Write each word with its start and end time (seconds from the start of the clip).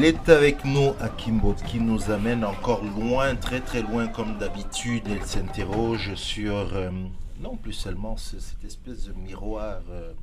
Il 0.00 0.06
est 0.06 0.30
avec 0.30 0.64
nous, 0.64 0.94
Akimbo, 0.98 1.54
qui 1.66 1.78
nous 1.78 2.10
amène 2.10 2.42
encore 2.42 2.82
loin, 2.82 3.36
très 3.36 3.60
très 3.60 3.82
loin 3.82 4.08
comme 4.08 4.38
d'habitude. 4.38 5.02
Elle 5.10 5.26
s'interroge 5.26 6.14
sur, 6.14 6.54
euh, 6.74 6.88
non 7.38 7.56
plus 7.56 7.74
seulement 7.74 8.16
cette 8.16 8.64
espèce 8.64 9.04
de 9.04 9.12
miroir 9.12 9.82
euh, 9.90 10.14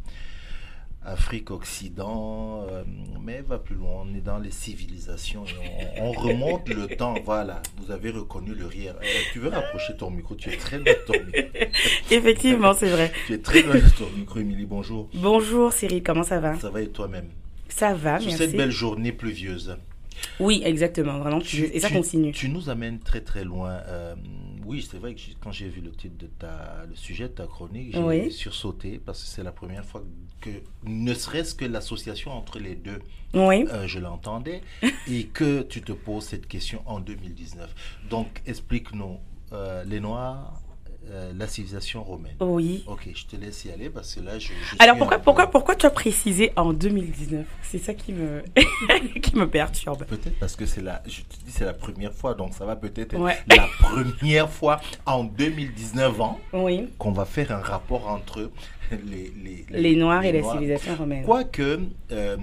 Afrique-Occident, 1.06 2.66
euh, 2.68 2.84
mais 3.22 3.34
elle 3.34 3.44
va 3.44 3.60
plus 3.60 3.76
loin. 3.76 4.02
On 4.02 4.16
est 4.16 4.22
dans 4.22 4.40
les 4.40 4.50
civilisations 4.50 5.46
et 5.46 6.02
on, 6.02 6.12
remonte 6.12 6.68
le 6.70 6.88
temps. 6.88 7.14
Voilà, 7.24 7.62
vous 7.78 7.92
avez 7.92 8.10
reconnu 8.10 8.56
le 8.56 8.66
rire. 8.66 8.96
tu 9.32 9.38
veux 9.38 9.50
rapprocher 9.50 9.96
ton 9.96 10.10
micro? 10.10 10.34
Tu 10.34 10.50
es 10.50 10.58
très 10.58 10.80
loin 10.80 10.92
de 10.92 11.06
ton 11.06 11.24
micro. 11.24 11.52
Effectivement, 12.10 12.74
c'est 12.74 12.90
vrai. 12.90 13.12
Tu 13.28 13.34
es 13.34 13.38
très 13.38 13.62
loin 13.62 13.76
de 13.76 13.96
ton 13.96 14.10
micro, 14.18 14.40
Émilie. 14.40 14.66
Bonjour. 14.66 15.08
Bonjour, 15.14 15.72
Cyril. 15.72 16.02
Comment 16.02 16.24
ça 16.24 16.40
va? 16.40 16.60
Ça 16.60 16.72
va 16.72 16.82
et 16.82 16.90
toi-même? 16.90 17.30
Ça 17.70 17.94
va, 17.94 18.20
Sur 18.20 18.32
cette 18.32 18.56
belle 18.56 18.72
journée 18.72 19.12
pluvieuse. 19.12 19.78
Oui, 20.40 20.62
exactement, 20.66 21.20
vraiment. 21.20 21.40
et 21.40 21.80
ça 21.80 21.90
continue. 21.90 22.32
Tu 22.32 22.50
nous 22.50 22.70
amènes 22.70 23.00
très 23.00 23.22
très 23.22 23.44
loin. 23.44 23.82
Euh, 23.88 24.16
oui, 24.66 24.86
c'est 24.90 24.98
vrai 24.98 25.14
que 25.16 25.22
quand 25.40 25.52
j'ai 25.52 25.70
vu 25.70 25.82
le 25.82 25.92
titre 25.92 26.18
de 26.18 26.28
ta, 26.28 26.86
le 26.90 26.96
sujet 26.96 27.26
de 27.26 27.34
ta 27.34 27.46
chronique, 27.46 27.96
j'ai 27.96 28.30
sursauté 28.32 29.00
parce 29.04 29.24
que 29.24 29.30
c'est 29.30 29.44
la 29.44 29.52
première 29.52 29.86
fois 29.86 30.04
que, 30.42 30.50
ne 30.84 31.14
serait-ce 31.14 31.56
que 31.56 31.66
l'association 31.66 32.32
entre 32.32 32.60
les 32.60 32.76
deux, 32.76 33.00
oui. 33.34 33.66
Euh, 33.72 33.88
je 33.88 34.00
l'entendais, 34.00 34.62
et 35.08 35.26
que 35.26 35.62
tu 35.62 35.82
te 35.82 35.92
poses 35.92 36.26
cette 36.26 36.48
question 36.48 36.82
en 36.86 37.00
2019. 37.00 37.74
Donc, 38.10 38.42
explique-nous, 38.46 39.20
euh, 39.54 39.84
les 39.84 40.00
Noirs 40.00 40.62
euh, 41.12 41.32
la 41.38 41.48
civilisation 41.48 42.04
romaine. 42.04 42.36
Oui. 42.40 42.84
Ok, 42.88 43.10
je 43.14 43.26
te 43.26 43.36
laisse 43.36 43.66
y 43.66 43.72
aller 43.72 43.90
parce 43.90 44.16
que 44.16 44.22
là, 44.22 44.40
je. 44.40 44.50
Alors 44.80 44.98
pourquoi, 44.98 45.20
pourquoi, 45.20 45.48
pourquoi 45.48 45.76
tu 45.76 45.86
as 45.86 45.90
précisé 45.90 46.52
en 46.56 46.74
2019 46.74 47.46
C'est 47.64 47.78
ça 47.78 47.94
qui 47.94 48.14
me, 48.14 48.44
qui 49.22 49.36
me 49.36 49.50
perturbe. 49.50 50.06
Peut-être 50.06 50.40
parce 50.40 50.56
que 50.56 50.66
c'est 50.66 50.82
la, 50.82 51.02
je 51.06 51.22
te 51.22 51.46
dis, 51.46 51.52
c'est 51.52 51.66
la 51.66 51.74
première 51.74 52.14
fois, 52.14 52.34
donc 52.34 52.54
ça 52.54 52.66
va 52.66 52.76
peut-être 52.76 53.14
être 53.14 53.20
la 53.48 53.68
première 53.80 54.50
fois 54.50 54.80
en 55.06 55.24
2019 55.24 56.22
ans 56.22 56.40
oui. 56.54 56.88
qu'on 56.98 57.12
va 57.12 57.26
faire 57.26 57.52
un 57.52 57.62
rapport 57.62 58.08
entre 58.08 58.50
les, 59.06 59.34
les, 59.44 59.66
les, 59.70 59.96
Noirs 59.96 60.24
et 60.24 60.32
la 60.32 60.44
civilisation 60.44 60.96
romaine. 60.96 61.24
Quoique 61.24 61.62
euh, 61.62 61.80
euh, 62.12 62.38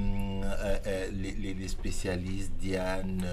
euh, 0.86 1.06
les, 1.12 1.68
spécialistes, 1.68 2.52
Diane, 2.60 3.24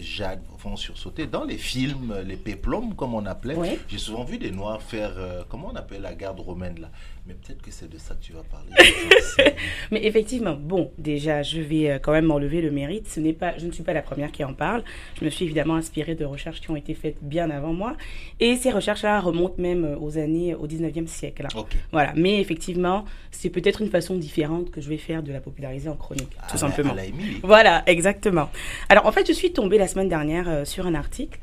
Jade, 0.00 0.42
vont 0.62 0.76
sursauter. 0.76 1.26
Dans 1.26 1.44
les 1.44 1.58
films, 1.58 2.14
les 2.26 2.36
péplums, 2.36 2.94
comme 2.94 3.14
on 3.14 3.26
appelait, 3.26 3.56
j'ai 3.88 3.98
souvent 3.98 4.24
vu 4.24 4.38
des 4.38 4.50
Noirs 4.50 4.82
faire, 4.82 5.14
comment 5.48 5.70
on 5.72 5.76
appelle 5.76 6.02
la 6.02 6.14
garde 6.14 6.40
romaine 6.40 6.80
là? 6.80 6.90
Mais 7.26 7.34
peut-être 7.34 7.60
que 7.60 7.72
c'est 7.72 7.90
de 7.90 7.98
ça 7.98 8.14
que 8.14 8.22
tu 8.22 8.32
vas 8.32 8.44
parler. 8.44 8.70
Mais 9.90 10.04
effectivement, 10.06 10.54
bon, 10.54 10.92
déjà, 10.96 11.42
je 11.42 11.60
vais 11.60 11.90
euh, 11.90 11.98
quand 11.98 12.12
même 12.12 12.26
m'enlever 12.26 12.60
le 12.60 12.70
mérite. 12.70 13.08
Ce 13.08 13.18
n'est 13.18 13.32
pas, 13.32 13.58
je 13.58 13.66
ne 13.66 13.72
suis 13.72 13.82
pas 13.82 13.92
la 13.92 14.02
première 14.02 14.30
qui 14.30 14.44
en 14.44 14.54
parle. 14.54 14.84
Je 15.18 15.24
me 15.24 15.30
suis 15.30 15.44
évidemment 15.44 15.74
inspirée 15.74 16.14
de 16.14 16.24
recherches 16.24 16.60
qui 16.60 16.70
ont 16.70 16.76
été 16.76 16.94
faites 16.94 17.16
bien 17.22 17.50
avant 17.50 17.72
moi. 17.72 17.96
Et 18.38 18.54
ces 18.54 18.70
recherches-là 18.70 19.20
remontent 19.20 19.56
même 19.58 19.84
euh, 19.84 19.98
aux 19.98 20.18
années, 20.18 20.54
au 20.54 20.68
19e 20.68 21.08
siècle. 21.08 21.48
Voilà. 21.90 22.12
Mais 22.14 22.40
effectivement, 22.40 23.04
c'est 23.32 23.50
peut-être 23.50 23.82
une 23.82 23.90
façon 23.90 24.14
différente 24.16 24.70
que 24.70 24.80
je 24.80 24.88
vais 24.88 24.98
faire 24.98 25.24
de 25.24 25.32
la 25.32 25.40
populariser 25.40 25.88
en 25.88 25.96
chronique, 25.96 26.36
tout 26.48 26.58
simplement. 26.58 26.94
voilà, 27.42 27.82
exactement. 27.86 28.50
Alors, 28.88 29.04
en 29.06 29.12
fait, 29.12 29.26
je 29.26 29.32
suis 29.32 29.52
tombée 29.52 29.78
la 29.78 29.88
semaine 29.88 30.08
dernière 30.08 30.48
euh, 30.48 30.64
sur 30.64 30.86
un 30.86 30.94
article, 30.94 31.40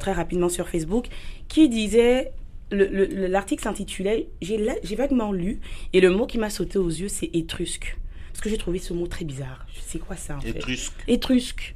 très 0.00 0.12
rapidement 0.12 0.48
sur 0.48 0.68
Facebook, 0.68 1.06
qui 1.46 1.68
disait 1.68 2.32
l'article 2.70 3.62
s'intitulait, 3.62 4.28
j'ai 4.40 4.96
vaguement 4.96 5.32
lu, 5.32 5.60
et 5.92 6.00
le 6.00 6.10
mot 6.10 6.26
qui 6.26 6.38
m'a 6.38 6.50
sauté 6.50 6.78
aux 6.78 6.88
yeux, 6.88 7.08
c'est 7.08 7.30
étrusque. 7.34 7.96
Parce 8.32 8.40
que 8.40 8.50
j'ai 8.50 8.58
trouvé 8.58 8.78
ce 8.78 8.92
mot 8.92 9.06
très 9.06 9.24
bizarre. 9.24 9.66
Je 9.74 9.80
sais 9.80 9.98
quoi 9.98 10.16
ça 10.16 10.36
en 10.36 10.40
fait? 10.40 10.50
Étrusque. 10.50 10.92
Étrusque. 11.08 11.74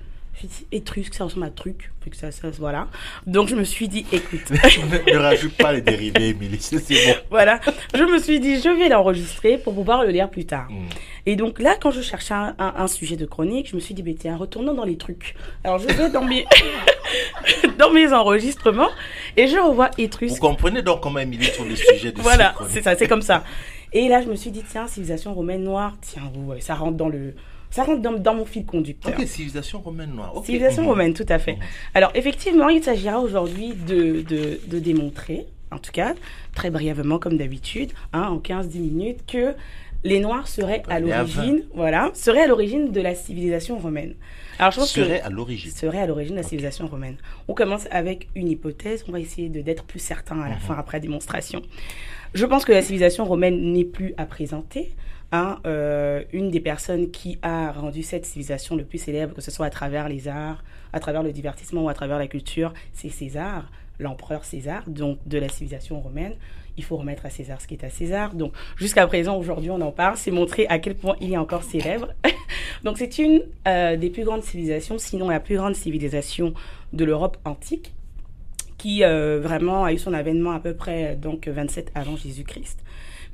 Étrusque, 0.73 1.15
ça 1.15 1.25
ressemble 1.25 1.47
à 1.47 1.51
truc. 1.51 1.93
Ça, 2.13 2.33
ça, 2.33 2.51
voilà. 2.59 2.89
Donc 3.27 3.49
je 3.49 3.55
me 3.55 3.65
suis 3.65 3.89
dit, 3.89 4.05
écoute. 4.13 4.51
ne 4.51 5.17
rajoute 5.17 5.57
pas 5.57 5.73
les 5.73 5.81
dérivés, 5.81 6.29
Émilie, 6.29 6.61
c'est 6.61 6.79
bon. 6.79 7.15
Voilà. 7.31 7.61
Je 7.95 8.03
me 8.03 8.19
suis 8.19 8.41
dit, 8.41 8.61
je 8.61 8.69
vais 8.69 8.89
l'enregistrer 8.89 9.59
pour 9.59 9.75
pouvoir 9.75 10.05
le 10.05 10.11
lire 10.11 10.31
plus 10.31 10.45
tard. 10.45 10.69
Hmm. 10.71 10.89
Et 11.27 11.37
donc 11.37 11.61
là, 11.61 11.77
quand 11.81 11.91
je 11.91 12.01
cherchais 12.01 12.35
un, 12.35 12.89
sujet 12.89 13.17
de 13.17 13.27
chronique, 13.27 13.69
je 13.69 13.77
me 13.77 13.81
suis 13.81 13.95
dit, 13.95 14.03
bah, 14.03 14.11
tiens, 14.19 14.37
retournons 14.37 14.75
dans 14.75 14.85
les 14.85 14.97
trucs. 14.97 15.35
Alors 15.65 15.79
je 15.79 15.87
vais 15.87 16.11
dans 16.11 16.25
mes, 16.25 16.45
dans 17.79 17.91
mes 17.91 18.13
enregistrements 18.13 18.91
et 19.37 19.47
je 19.47 19.57
revois 19.57 19.91
étrusque. 19.99 20.35
Vous 20.35 20.41
comprenez 20.41 20.83
donc 20.83 21.01
comment 21.01 21.19
Émilie 21.19 21.47
sur 21.47 21.65
le 21.65 21.77
sujet 21.77 22.13
de 22.13 22.21
Voilà, 22.21 22.55
c'est 22.69 22.83
ça, 22.83 22.97
c'est 22.97 23.09
comme 23.09 23.23
ça. 23.23 23.45
Et 23.93 24.09
là, 24.09 24.23
je 24.23 24.29
me 24.29 24.37
suis 24.37 24.51
dit, 24.51 24.63
tiens, 24.69 24.87
civilisation 24.87 25.35
romaine 25.35 25.63
noire, 25.63 25.95
tiens, 26.01 26.33
ça 26.61 26.75
rentre 26.75 26.97
dans 26.97 27.09
le 27.09 27.35
ça 27.73 27.85
rentre 27.85 28.03
dans, 28.03 28.35
mon 28.35 28.45
fil 28.45 28.67
conducteur. 28.67 29.15
Ok, 29.19 29.27
civilisation 29.27 29.81
romaine 29.81 30.11
noire. 30.15 30.35
Civilisation 30.45 30.83
mhm. 30.83 30.89
romaine, 30.89 31.15
tout 31.15 31.27
à 31.29 31.39
fait. 31.39 31.55
Mhm. 31.55 31.63
Alors, 31.95 32.11
effectivement, 32.15 32.69
il 32.69 32.85
s'agira 32.85 33.19
aujourd'hui 33.19 33.73
de, 33.73 34.21
de, 34.21 34.61
de, 34.67 34.79
démontrer, 34.79 35.47
en 35.71 35.79
tout 35.79 35.91
cas, 35.91 36.13
très 36.55 36.69
brièvement, 36.69 37.19
comme 37.19 37.39
d'habitude, 37.39 37.93
hein, 38.13 38.29
en 38.29 38.37
15-10 38.37 38.79
minutes, 38.79 39.21
que 39.27 39.55
les 40.05 40.21
Noirs 40.21 40.49
seraient 40.49 40.83
à 40.91 41.01
l'origine, 41.01 41.63
voilà, 41.75 42.11
seraient 42.13 42.43
à 42.43 42.47
l'origine 42.47 42.93
de 42.93 43.01
la 43.01 43.15
civilisation 43.15 43.79
romaine. 43.79 44.15
Alors, 44.59 44.73
je 44.73 44.81
pense 44.81 44.91
serait 44.91 45.21
à 45.21 45.31
l'origine. 45.31 45.71
Serait 45.71 46.01
à 46.01 46.07
l'origine 46.07 46.35
de 46.35 46.41
la 46.41 46.47
civilisation 46.47 46.87
romaine. 46.87 47.17
On 47.49 47.55
commence 47.55 47.87
avec 47.91 48.29
une 48.35 48.49
hypothèse. 48.49 49.05
On 49.09 49.13
va 49.13 49.21
essayer 49.21 49.49
de 49.49 49.61
d'être 49.61 49.85
plus 49.85 49.99
certain 49.99 50.41
à 50.41 50.49
la 50.49 50.57
mhm. 50.57 50.61
fin 50.61 50.75
après 50.75 50.99
la 50.99 51.03
démonstration. 51.03 51.63
Je 52.35 52.47
pense 52.47 52.65
que 52.65 52.73
la 52.73 52.83
civilisation 52.83 53.25
romaine 53.25 53.73
n'est 53.73 53.85
plus 53.85 54.15
à 54.17 54.27
présenter. 54.27 54.95
Euh, 55.35 56.25
une 56.35 56.51
des 56.51 56.61
personnes 56.61 57.11
qui 57.11 57.39
a 57.41 57.73
rendu 57.73 58.03
cette 58.03 58.27
civilisation 58.27 58.77
le 58.77 58.85
plus 58.85 58.99
célèbre, 58.99 59.35
que 59.35 59.41
ce 59.41 59.51
soit 59.51 59.65
à 59.65 59.71
travers 59.71 60.09
les 60.09 60.29
arts, 60.29 60.63
à 60.93 61.01
travers 61.01 61.23
le 61.23 61.33
divertissement 61.33 61.85
ou 61.85 61.89
à 61.89 61.95
travers 61.95 62.19
la 62.19 62.27
culture, 62.27 62.75
c'est 62.93 63.09
César, 63.09 63.71
l'empereur 63.99 64.45
César, 64.45 64.83
donc 64.87 65.19
de 65.27 65.39
la 65.39 65.49
civilisation 65.49 66.01
romaine. 66.01 66.35
Il 66.77 66.85
faut 66.85 66.97
remettre 66.97 67.27
à 67.27 67.31
César 67.31 67.61
ce 67.61 67.67
qui 67.67 67.75
est 67.75 67.85
à 67.85 67.91
César. 67.91 68.35
Donc 68.35 68.53
jusqu'à 68.77 69.07
présent, 69.07 69.37
aujourd'hui, 69.37 69.71
on 69.71 69.81
en 69.81 69.93
parle. 69.93 70.17
C'est 70.17 70.31
montrer 70.31 70.67
à 70.69 70.79
quel 70.79 70.95
point 70.95 71.17
il 71.21 71.33
est 71.33 71.37
encore 71.37 71.63
célèbre. 71.63 72.09
donc 72.85 72.99
c'est 72.99 73.19
une 73.19 73.43
euh, 73.69 73.97
des 73.97 74.11
plus 74.11 74.25
grandes 74.25 74.43
civilisations, 74.43 74.99
sinon 74.99 75.29
la 75.29 75.41
plus 75.41 75.57
grande 75.57 75.75
civilisation 75.75 76.55
de 76.93 77.05
l'Europe 77.05 77.37
antique, 77.45 77.95
qui 78.79 79.05
euh, 79.05 79.41
vraiment 79.41 79.85
a 79.85 79.93
eu 79.93 79.99
son 79.99 80.13
avènement 80.13 80.53
à 80.53 80.61
peu 80.61 80.75
près 80.75 81.17
donc 81.17 81.49
27 81.49 81.93
avant 81.95 82.17
Jésus-Christ. 82.17 82.83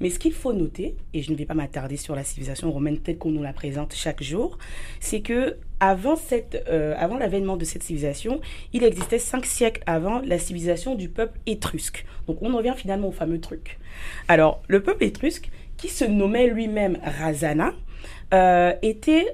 Mais 0.00 0.10
ce 0.10 0.18
qu'il 0.18 0.32
faut 0.32 0.52
noter, 0.52 0.96
et 1.14 1.22
je 1.22 1.32
ne 1.32 1.36
vais 1.36 1.44
pas 1.44 1.54
m'attarder 1.54 1.96
sur 1.96 2.14
la 2.14 2.24
civilisation 2.24 2.70
romaine 2.70 2.98
telle 2.98 3.18
qu'on 3.18 3.30
nous 3.30 3.42
la 3.42 3.52
présente 3.52 3.94
chaque 3.94 4.22
jour, 4.22 4.58
c'est 5.00 5.20
que 5.20 5.56
avant, 5.80 6.16
cette, 6.16 6.64
euh, 6.68 6.94
avant 6.98 7.18
l'avènement 7.18 7.56
de 7.56 7.64
cette 7.64 7.82
civilisation, 7.82 8.40
il 8.72 8.84
existait 8.84 9.18
cinq 9.18 9.46
siècles 9.46 9.82
avant 9.86 10.20
la 10.20 10.38
civilisation 10.38 10.94
du 10.94 11.08
peuple 11.08 11.38
étrusque. 11.46 12.04
Donc 12.26 12.42
on 12.42 12.52
en 12.52 12.58
revient 12.58 12.74
finalement 12.76 13.08
au 13.08 13.12
fameux 13.12 13.40
truc. 13.40 13.78
Alors 14.28 14.62
le 14.68 14.82
peuple 14.82 15.04
étrusque, 15.04 15.50
qui 15.76 15.88
se 15.88 16.04
nommait 16.04 16.48
lui-même 16.48 16.98
Razana, 17.02 17.72
euh, 18.34 18.72
était 18.82 19.26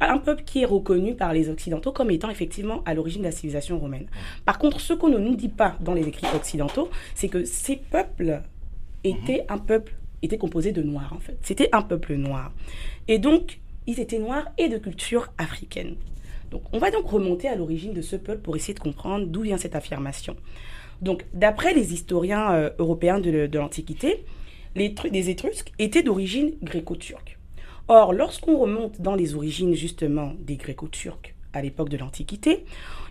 un 0.00 0.18
peuple 0.18 0.42
qui 0.44 0.62
est 0.62 0.66
reconnu 0.66 1.14
par 1.14 1.32
les 1.32 1.48
Occidentaux 1.48 1.92
comme 1.92 2.10
étant 2.10 2.30
effectivement 2.30 2.82
à 2.84 2.94
l'origine 2.94 3.22
de 3.22 3.26
la 3.26 3.32
civilisation 3.32 3.78
romaine. 3.78 4.06
Par 4.44 4.58
contre, 4.58 4.80
ce 4.80 4.92
qu'on 4.92 5.08
ne 5.08 5.18
nous 5.18 5.36
dit 5.36 5.48
pas 5.48 5.76
dans 5.80 5.94
les 5.94 6.06
écrits 6.06 6.26
occidentaux, 6.34 6.88
c'est 7.14 7.28
que 7.28 7.44
ces 7.44 7.76
peuples 7.76 8.42
étaient 9.04 9.44
un 9.48 9.58
peuple 9.58 9.94
était 10.22 10.38
composé 10.38 10.72
de 10.72 10.82
noirs, 10.82 11.12
en 11.14 11.20
fait. 11.20 11.38
C'était 11.42 11.68
un 11.72 11.82
peuple 11.82 12.14
noir. 12.14 12.52
Et 13.06 13.18
donc, 13.18 13.60
ils 13.86 14.00
étaient 14.00 14.18
noirs 14.18 14.48
et 14.58 14.68
de 14.68 14.78
culture 14.78 15.28
africaine. 15.38 15.96
Donc, 16.50 16.62
on 16.72 16.78
va 16.78 16.90
donc 16.90 17.06
remonter 17.08 17.48
à 17.48 17.56
l'origine 17.56 17.92
de 17.92 18.02
ce 18.02 18.16
peuple 18.16 18.42
pour 18.42 18.56
essayer 18.56 18.74
de 18.74 18.80
comprendre 18.80 19.26
d'où 19.26 19.42
vient 19.42 19.58
cette 19.58 19.76
affirmation. 19.76 20.36
Donc, 21.02 21.24
d'après 21.34 21.74
les 21.74 21.92
historiens 21.92 22.52
euh, 22.52 22.70
européens 22.78 23.20
de, 23.20 23.48
l'Antiquité, 23.56 24.24
les, 24.74 24.94
les 25.10 25.30
Étrusques 25.30 25.72
étaient 25.78 26.02
d'origine 26.02 26.52
gréco-turque. 26.62 27.38
Or, 27.88 28.12
lorsqu'on 28.12 28.58
remonte 28.58 29.00
dans 29.00 29.14
les 29.14 29.34
origines 29.34 29.74
justement 29.74 30.34
des 30.40 30.56
gréco-turcs 30.56 31.34
à 31.52 31.62
l'époque 31.62 31.88
de 31.88 31.96
l'Antiquité, 31.96 32.64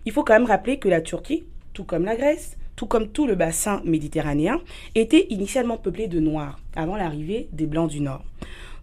il 0.06 0.12
faut 0.12 0.24
quand 0.24 0.34
même 0.34 0.46
rappeler 0.46 0.78
que 0.78 0.90
la 0.90 1.02
Turquie, 1.02 1.46
tout 1.74 1.84
comme 1.84 2.06
la 2.06 2.16
Grèce, 2.16 2.58
tout 2.78 2.86
comme 2.86 3.10
tout 3.10 3.28
le 3.28 3.36
bassin 3.36 3.82
méditerranéen, 3.84 4.62
était 4.96 5.28
initialement 5.30 5.76
peuplé 5.78 6.08
de 6.08 6.22
Noirs 6.22 6.62
avant 6.76 6.96
l'arrivée 6.96 7.50
des 7.52 7.66
Blancs 7.66 7.90
du 7.90 8.00
Nord. 8.00 8.24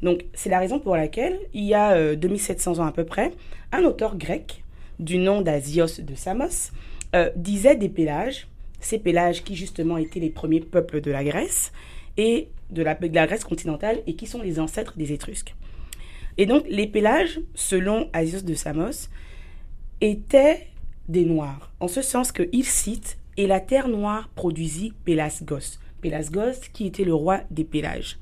Donc 0.03 0.27
c'est 0.35 0.51
la 0.51 0.59
raison 0.59 0.81
pour 0.81 0.97
laquelle, 0.97 1.39
il 1.55 1.65
y 1.65 1.73
a 1.73 2.15
2700 2.15 2.75
euh, 2.75 2.83
ans 2.83 2.87
à 2.87 2.93
peu 2.93 3.05
près, 3.05 3.33
un 3.73 3.85
auteur 3.85 4.17
grec 4.17 4.63
du 4.99 5.17
nom 5.17 5.41
d'Asios 5.41 6.03
de 6.03 6.15
Samos 6.15 6.73
euh, 7.15 7.31
disait 7.37 7.77
des 7.77 7.89
Pélages, 7.89 8.49
ces 8.81 8.99
Pélages 8.99 9.45
qui 9.45 9.55
justement 9.55 9.97
étaient 9.97 10.21
les 10.21 10.31
premiers 10.31 10.61
peuples 10.61 11.01
de 11.01 11.11
la 11.11 11.25
Grèce 11.25 11.73
et 12.17 12.49
de 12.71 12.83
la, 12.83 12.95
de 12.97 13.15
la 13.15 13.27
Grèce 13.27 13.45
continentale 13.45 14.03
et 14.07 14.15
qui 14.15 14.27
sont 14.27 14.43
les 14.43 14.59
ancêtres 14.59 14.95
des 14.97 15.13
Étrusques. 15.13 15.55
Et 16.37 16.47
donc 16.47 16.65
les 16.69 16.89
Pélages, 16.89 17.41
selon 17.55 18.11
Asios 18.13 18.43
de 18.43 18.55
Samos, 18.55 19.09
étaient 20.01 20.67
des 21.09 21.25
Noirs, 21.25 21.73
en 21.79 21.87
ce 21.87 22.03
sens 22.03 22.33
qu'il 22.33 22.65
cite 22.65 23.19
et 23.37 23.47
la 23.47 23.61
terre 23.61 23.89
noire 23.89 24.29
produisit 24.35 24.93
Pélasgos. 25.05 25.79
Pélasgos 26.01 26.69
qui 26.73 26.87
était 26.87 27.05
le 27.05 27.15
roi 27.15 27.41
des 27.51 27.65
Pélages. 27.65 28.19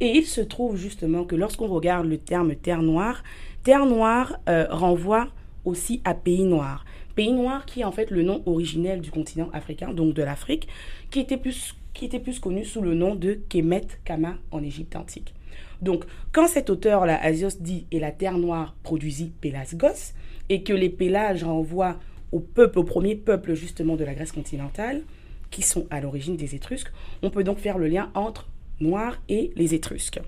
Et 0.00 0.16
il 0.16 0.24
se 0.24 0.40
trouve 0.40 0.76
justement 0.76 1.24
que 1.24 1.36
lorsqu'on 1.36 1.68
regarde 1.68 2.06
le 2.06 2.18
terme 2.18 2.56
terre 2.56 2.82
noire, 2.82 3.22
terre 3.62 3.86
noire 3.86 4.38
euh, 4.48 4.66
renvoie 4.70 5.28
aussi 5.64 6.00
à 6.04 6.14
Pays 6.14 6.44
Noir. 6.44 6.84
Pays 7.14 7.32
Noir 7.32 7.66
qui 7.66 7.80
est 7.80 7.84
en 7.84 7.92
fait 7.92 8.10
le 8.10 8.22
nom 8.22 8.42
originel 8.46 9.00
du 9.00 9.10
continent 9.10 9.50
africain, 9.52 9.92
donc 9.92 10.14
de 10.14 10.22
l'Afrique, 10.22 10.66
qui 11.10 11.20
était 11.20 11.36
plus 11.36 11.76
qui 11.92 12.06
était 12.06 12.20
plus 12.20 12.40
connu 12.40 12.64
sous 12.64 12.80
le 12.80 12.94
nom 12.94 13.14
de 13.14 13.38
Kemet 13.50 13.86
Kama 14.04 14.36
en 14.50 14.62
Égypte 14.62 14.96
antique. 14.96 15.34
Donc, 15.82 16.04
quand 16.32 16.46
cet 16.46 16.70
auteur-là, 16.70 17.18
Asios, 17.22 17.58
dit 17.60 17.86
et 17.90 18.00
la 18.00 18.12
terre 18.12 18.38
noire 18.38 18.74
produisit 18.82 19.30
Pélasgos, 19.40 20.14
et 20.48 20.62
que 20.62 20.72
les 20.72 20.88
pélages 20.88 21.44
renvoient 21.44 21.98
au 22.32 22.40
peuple, 22.40 22.78
au 22.78 22.84
premier 22.84 23.14
peuple 23.14 23.54
justement 23.54 23.96
de 23.96 24.04
la 24.04 24.14
Grèce 24.14 24.32
continentale, 24.32 25.02
qui 25.50 25.62
sont 25.62 25.86
à 25.90 26.00
l'origine 26.00 26.36
des 26.36 26.54
Étrusques, 26.54 26.92
on 27.22 27.30
peut 27.30 27.44
donc 27.44 27.58
faire 27.58 27.78
le 27.78 27.86
lien 27.86 28.10
entre 28.14 28.48
Noirs 28.80 29.20
et 29.28 29.52
les 29.54 29.74
Étrusques. 29.74 30.20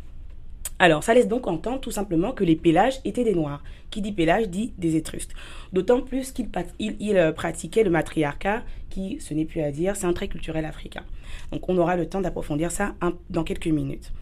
Alors, 0.79 1.05
ça 1.05 1.15
laisse 1.15 1.29
donc 1.29 1.47
entendre 1.47 1.81
tout 1.81 1.93
simplement 1.93 2.33
que 2.33 2.43
les 2.43 2.57
Pélages 2.57 3.01
étaient 3.05 3.25
des 3.25 3.35
Noirs. 3.35 3.63
Qui 3.91 4.03
dit 4.03 4.13
Pélage 4.13 4.49
dit 4.49 4.73
des 4.77 4.97
Étrusques. 4.97 5.31
D'autant 5.73 6.01
plus 6.01 6.33
qu'ils 6.33 6.49
il, 6.81 7.17
euh, 7.17 7.33
pratiquaient 7.33 7.85
le 7.85 7.91
matriarcat, 7.91 8.65
qui, 8.91 9.21
ce 9.21 9.35
n'est 9.35 9.45
plus 9.45 9.61
à 9.61 9.71
dire, 9.71 9.95
c'est 9.95 10.07
un 10.07 10.13
trait 10.13 10.27
culturel 10.27 10.65
africain. 10.65 11.05
Donc, 11.53 11.69
on 11.69 11.79
aura 11.79 11.97
le 11.97 12.09
temps 12.09 12.21
d'approfondir 12.21 12.73
ça 12.73 12.95
dans 13.31 13.45
quelques 13.45 13.69
minutes. 13.69 14.13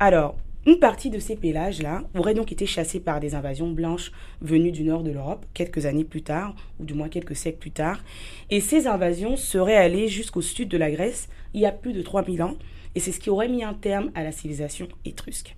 Alors, 0.00 0.36
une 0.68 0.78
partie 0.78 1.08
de 1.08 1.18
ces 1.18 1.34
pélages-là 1.34 2.02
aurait 2.14 2.34
donc 2.34 2.52
été 2.52 2.66
chassée 2.66 3.00
par 3.00 3.20
des 3.20 3.34
invasions 3.34 3.70
blanches 3.70 4.12
venues 4.42 4.70
du 4.70 4.84
nord 4.84 5.02
de 5.02 5.10
l'Europe, 5.10 5.46
quelques 5.54 5.86
années 5.86 6.04
plus 6.04 6.20
tard, 6.20 6.54
ou 6.78 6.84
du 6.84 6.92
moins 6.92 7.08
quelques 7.08 7.36
siècles 7.36 7.56
plus 7.56 7.70
tard. 7.70 7.98
Et 8.50 8.60
ces 8.60 8.86
invasions 8.86 9.38
seraient 9.38 9.78
allées 9.78 10.08
jusqu'au 10.08 10.42
sud 10.42 10.68
de 10.68 10.76
la 10.76 10.90
Grèce 10.90 11.30
il 11.54 11.62
y 11.62 11.66
a 11.66 11.72
plus 11.72 11.94
de 11.94 12.02
3000 12.02 12.42
ans, 12.42 12.54
et 12.94 13.00
c'est 13.00 13.12
ce 13.12 13.18
qui 13.18 13.30
aurait 13.30 13.48
mis 13.48 13.64
un 13.64 13.72
terme 13.72 14.10
à 14.14 14.22
la 14.22 14.30
civilisation 14.30 14.88
étrusque. 15.06 15.56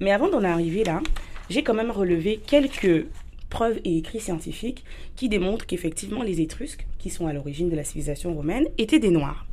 Mais 0.00 0.10
avant 0.10 0.28
d'en 0.28 0.42
arriver 0.42 0.82
là, 0.82 1.02
j'ai 1.50 1.62
quand 1.62 1.74
même 1.74 1.92
relevé 1.92 2.40
quelques 2.44 3.06
preuves 3.50 3.78
et 3.84 3.96
écrits 3.96 4.18
scientifiques 4.18 4.84
qui 5.14 5.28
démontrent 5.28 5.66
qu'effectivement 5.66 6.24
les 6.24 6.40
Étrusques, 6.40 6.88
qui 6.98 7.10
sont 7.10 7.28
à 7.28 7.32
l'origine 7.32 7.70
de 7.70 7.76
la 7.76 7.84
civilisation 7.84 8.34
romaine, 8.34 8.66
étaient 8.76 8.98
des 8.98 9.10
Noirs. 9.10 9.46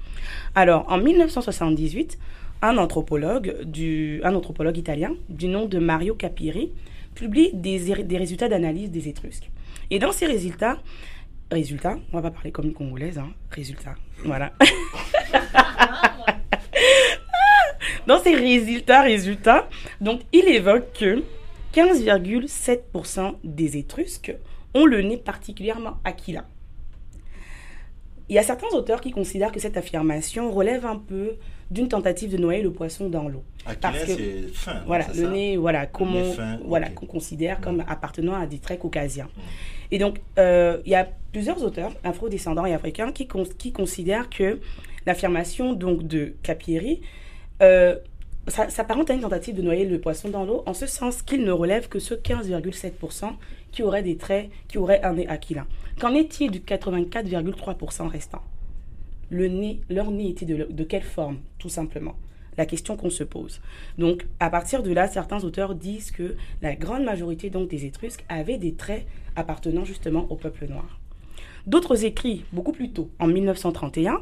Alors, 0.56 0.86
en 0.90 0.98
1978, 0.98 2.18
un 2.62 2.78
anthropologue, 2.78 3.63
du, 3.63 4.22
un 4.24 4.36
anthropologue 4.36 4.78
italien 4.78 5.16
du 5.30 5.48
nom 5.48 5.66
de 5.66 5.80
Mario 5.80 6.16
Capiri 6.16 6.72
publie 7.13 7.52
des, 7.54 8.04
des 8.04 8.18
résultats 8.18 8.48
d'analyse 8.50 8.92
des 8.92 9.07
Étrusques. 9.07 9.52
Et 9.90 10.00
dans 10.00 10.12
ces 10.12 10.25
résultats, 10.25 10.80
résultats, 11.52 11.98
on 12.12 12.18
va 12.18 12.24
pas 12.24 12.31
parler 12.31 12.52
comme 12.52 12.66
une 12.66 12.74
Congolaise, 12.74 13.18
hein, 13.18 13.30
résultats, 13.52 13.96
voilà. 14.24 14.52
Dans 18.07 18.19
ces 18.19 18.36
résultats, 18.36 19.02
résultats, 19.02 19.68
donc 20.00 20.22
il 20.31 20.48
évoque 20.48 20.94
que 20.94 21.24
15,7% 21.74 23.36
des 23.44 23.78
Étrusques 23.78 24.36
ont 24.75 24.86
le 24.86 25.02
nez 25.02 25.18
particulièrement 25.18 25.98
aquilin. 26.04 26.46
Il 28.30 28.36
y 28.36 28.39
a 28.39 28.44
certains 28.44 28.69
auteurs 28.75 29.01
qui 29.01 29.12
considèrent 29.12 29.51
que 29.51 29.60
cette 29.60 29.77
affirmation 29.77 30.51
relève 30.51 30.86
un 30.86 30.98
peu 30.98 31.36
d'une 31.69 31.88
tentative 31.88 32.31
de 32.31 32.38
noyer 32.38 32.62
le 32.62 32.72
poisson 32.72 33.10
dans 33.10 33.27
l'eau. 33.27 33.44
Parce 33.81 34.04
que 34.04 34.48
fin, 34.54 34.81
voilà, 34.86 35.06
le 35.16 35.27
nez, 35.30 35.57
voilà, 35.57 35.86
comment, 35.86 36.33
voilà, 36.66 36.89
qu'on 36.89 37.06
considère 37.06 37.62
comme 37.62 37.83
appartenant 37.88 38.36
à 38.36 38.45
des 38.45 38.60
traits 38.60 38.80
caucasiens. 38.80 39.30
Et 39.92 39.98
donc, 39.98 40.22
euh, 40.39 40.81
il 40.86 40.92
y 40.92 40.95
a 40.95 41.07
plusieurs 41.31 41.63
auteurs 41.63 41.92
afro-descendants 42.04 42.66
et 42.66 42.74
africains 42.74 43.12
qui, 43.12 43.27
qui 43.57 43.72
considèrent 43.72 44.30
que 44.30 44.60
l'affirmation 45.06 45.74
donc 45.74 46.04
de 46.04 46.36
Capieri 46.42 47.01
euh, 47.62 47.95
ça 48.47 48.69
s'apparente 48.69 49.09
à 49.09 49.13
une 49.13 49.21
tentative 49.21 49.56
de 49.56 49.62
noyer 49.62 49.86
le 49.86 50.00
poisson 50.00 50.30
dans 50.30 50.45
l'eau, 50.45 50.63
en 50.65 50.74
ce 50.74 50.86
sens 50.86 51.21
qu'il 51.21 51.44
ne 51.44 51.51
relève 51.51 51.88
que 51.88 52.00
ce 52.00 52.13
15,7% 52.13 53.33
qui 53.71 53.83
aurait 53.83 54.03
des 54.03 54.18
traits, 54.18 54.50
qui 54.68 54.77
aurait 54.77 55.01
un 55.03 55.13
nez 55.13 55.27
aquilin. 55.27 55.65
Qu'en 56.00 56.13
est-il 56.13 56.51
du 56.51 56.59
84,3% 56.59 58.07
restant? 58.07 58.42
Leur 59.31 60.12
nez 60.12 60.30
était 60.30 60.45
de, 60.45 60.68
de 60.69 60.83
quelle 60.83 61.03
forme, 61.03 61.39
tout 61.57 61.69
simplement? 61.69 62.15
La 62.57 62.65
question 62.65 62.95
qu'on 62.95 63.09
se 63.09 63.24
pose. 63.24 63.59
Donc, 63.97 64.25
à 64.39 64.50
partir 64.50 64.81
de 64.81 64.94
là, 64.94 65.07
certains 65.07 65.44
auteurs 65.44 65.75
disent 65.75 66.12
que 66.12 66.36
la 66.62 66.75
grande 66.75 67.03
majorité 67.03 67.50
donc 67.50 67.68
des 67.68 67.86
Étrusques 67.86 68.24
avaient 68.30 68.57
des 68.57 68.75
traits 68.75 69.06
appartenant 69.36 69.83
justement 69.83 70.27
au 70.30 70.36
peuple 70.36 70.68
noir. 70.68 71.00
D'autres 71.68 72.06
écrits, 72.06 72.45
beaucoup 72.53 72.71
plus 72.71 72.92
tôt, 72.92 73.09
en 73.19 73.27
1931, 73.27 74.21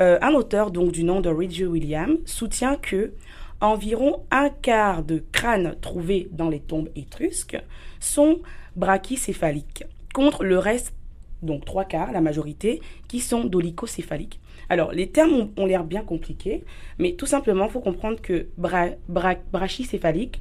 euh, 0.00 0.18
un 0.22 0.32
auteur 0.32 0.70
donc 0.70 0.90
du 0.90 1.04
nom 1.04 1.20
de 1.20 1.28
Reggie 1.28 1.66
William 1.66 2.16
soutient 2.24 2.76
que 2.76 3.12
environ 3.60 4.24
un 4.30 4.50
quart 4.50 5.02
de 5.02 5.22
crânes 5.32 5.76
trouvés 5.80 6.28
dans 6.32 6.48
les 6.48 6.60
tombes 6.60 6.90
étrusques 6.96 7.60
sont 8.00 8.40
brachycéphaliques, 8.76 9.84
contre 10.14 10.44
le 10.44 10.58
reste, 10.58 10.94
donc 11.42 11.64
trois 11.64 11.84
quarts, 11.84 12.12
la 12.12 12.20
majorité, 12.20 12.80
qui 13.08 13.20
sont 13.20 13.44
dolicocéphaliques. 13.44 14.40
Alors, 14.68 14.92
les 14.92 15.08
termes 15.08 15.48
ont, 15.56 15.66
l'air 15.66 15.84
bien 15.84 16.02
compliqués, 16.02 16.64
mais 16.98 17.12
tout 17.12 17.26
simplement, 17.26 17.66
il 17.66 17.70
faut 17.70 17.80
comprendre 17.80 18.20
que 18.20 18.48
brachycéphalique, 18.56 20.40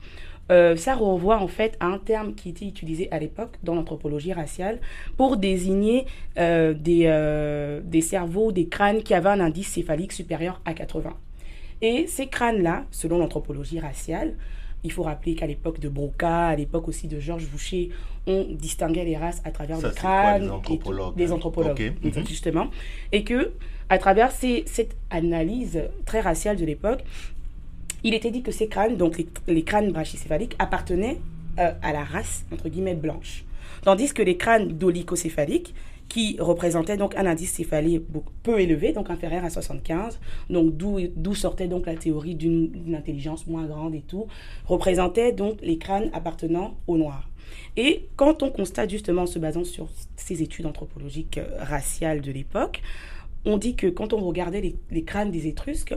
euh, 0.50 0.76
ça 0.76 0.96
renvoie 0.96 1.40
en 1.40 1.48
fait 1.48 1.76
à 1.80 1.88
un 1.88 1.98
terme 1.98 2.34
qui 2.34 2.50
était 2.50 2.66
utilisé 2.66 3.10
à 3.12 3.20
l'époque 3.20 3.58
dans 3.64 3.76
l'anthropologie 3.76 4.32
raciale 4.32 4.80
pour 5.18 5.36
désigner 5.36 6.06
euh, 6.38 6.74
des, 6.74 7.04
euh, 7.08 7.82
des 7.84 8.02
cerveaux, 8.02 8.52
des 8.52 8.68
crânes 8.68 9.04
qui 9.04 9.14
avaient 9.14 9.30
un 9.30 9.42
indice 9.42 9.68
céphalique 9.68 10.14
supérieur 10.14 10.62
à 10.64 10.74
80. 10.74 11.14
Et 11.82 12.08
ces 12.08 12.28
crânes-là, 12.28 12.86
selon 12.92 13.20
l'anthropologie 13.20 13.80
raciale, 13.80 14.36
il 14.84 14.92
faut 14.92 15.04
rappeler 15.04 15.36
qu'à 15.36 15.48
l'époque 15.48 15.80
de 15.80 15.90
Broca, 15.90 16.48
à 16.48 16.56
l'époque 16.56 16.88
aussi 16.88 17.08
de 17.08 17.20
Georges 17.20 17.48
Boucher, 17.48 17.90
on 18.26 18.46
distinguait 18.50 19.06
les 19.06 19.18
races 19.18 19.42
à 19.44 19.52
travers 19.52 19.82
le 19.82 19.90
crâne. 19.90 20.44
des 20.44 20.50
anthropologues. 20.50 21.16
des 21.16 21.32
anthropologues, 21.32 21.94
mhm. 22.04 22.28
justement. 22.28 22.68
Et 23.12 23.24
que, 23.24 23.52
à 23.90 23.98
travers 23.98 24.32
cette 24.32 24.96
analyse 25.10 25.82
très 26.06 26.20
raciale 26.20 26.58
de 26.58 26.66
l'époque, 26.66 27.04
il 28.04 28.14
était 28.14 28.32
dit 28.32 28.44
que 28.44 28.52
ces 28.52 28.68
crânes, 28.68 28.96
donc 28.96 29.22
les, 29.48 29.64
crânes 29.64 29.92
brachycéphaliques, 29.92 30.56
appartenaient 30.60 31.18
euh, 31.60 31.72
à 31.82 31.92
la 31.92 32.04
race, 32.04 32.46
entre 32.54 32.70
guillemets, 32.70 32.96
blanche. 32.96 33.44
Tandis 33.84 34.14
que 34.14 34.22
les 34.22 34.38
crânes 34.38 34.70
dolicocéphaliques, 34.70 35.74
qui 36.10 36.38
représentaient 36.40 36.98
donc 36.98 37.16
un 37.16 37.26
indice 37.26 37.52
céphalique 37.54 38.04
peu 38.44 38.60
élevé, 38.60 38.94
donc 38.94 39.10
inférieur 39.10 39.44
à 39.44 39.50
75, 39.50 40.20
donc 40.50 40.76
d'où 40.78 41.36
sortait 41.36 41.68
donc 41.68 41.86
la 41.86 41.96
théorie 41.96 42.36
d'une 42.36 42.96
intelligence 42.96 43.48
moins 43.48 43.66
grande 43.66 43.96
et 43.96 44.04
tout, 44.08 44.28
représentaient 44.66 45.32
donc 45.32 45.60
les 45.62 45.78
crânes 45.78 46.10
appartenant 46.14 46.76
aux 46.88 46.98
Noirs. 46.98 47.30
Et 47.76 48.08
quand 48.16 48.44
on 48.44 48.50
constate 48.50 48.90
justement, 48.90 49.24
en 49.24 49.28
se 49.28 49.40
basant 49.40 49.64
sur 49.64 49.88
ces 50.16 50.42
études 50.42 50.66
anthropologiques 50.66 51.38
euh, 51.38 51.48
raciales 51.60 52.22
de 52.22 52.32
l'époque, 52.32 52.82
on 53.46 53.58
dit 53.58 53.76
que 53.76 53.88
quand 53.88 54.14
on 54.14 54.18
regardait 54.18 54.76
les, 54.92 55.04
crânes 55.04 55.32
des 55.32 55.48
Étrusques, 55.48 55.96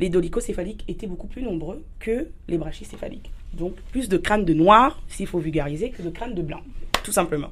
les 0.00 0.10
dolicocéphaliques 0.10 0.84
étaient 0.88 1.06
beaucoup 1.06 1.28
plus 1.28 1.42
nombreux 1.42 1.82
que 1.98 2.28
les 2.48 2.58
brachycéphaliques. 2.58 3.30
Donc 3.54 3.74
plus 3.90 4.08
de 4.08 4.18
crânes 4.18 4.44
de 4.44 4.52
noirs, 4.52 5.00
s'il 5.08 5.26
faut 5.26 5.38
vulgariser, 5.38 5.90
que 5.90 6.02
de 6.02 6.10
crânes 6.10 6.34
de 6.34 6.42
blancs, 6.42 6.62
tout 7.02 7.12
simplement. 7.12 7.50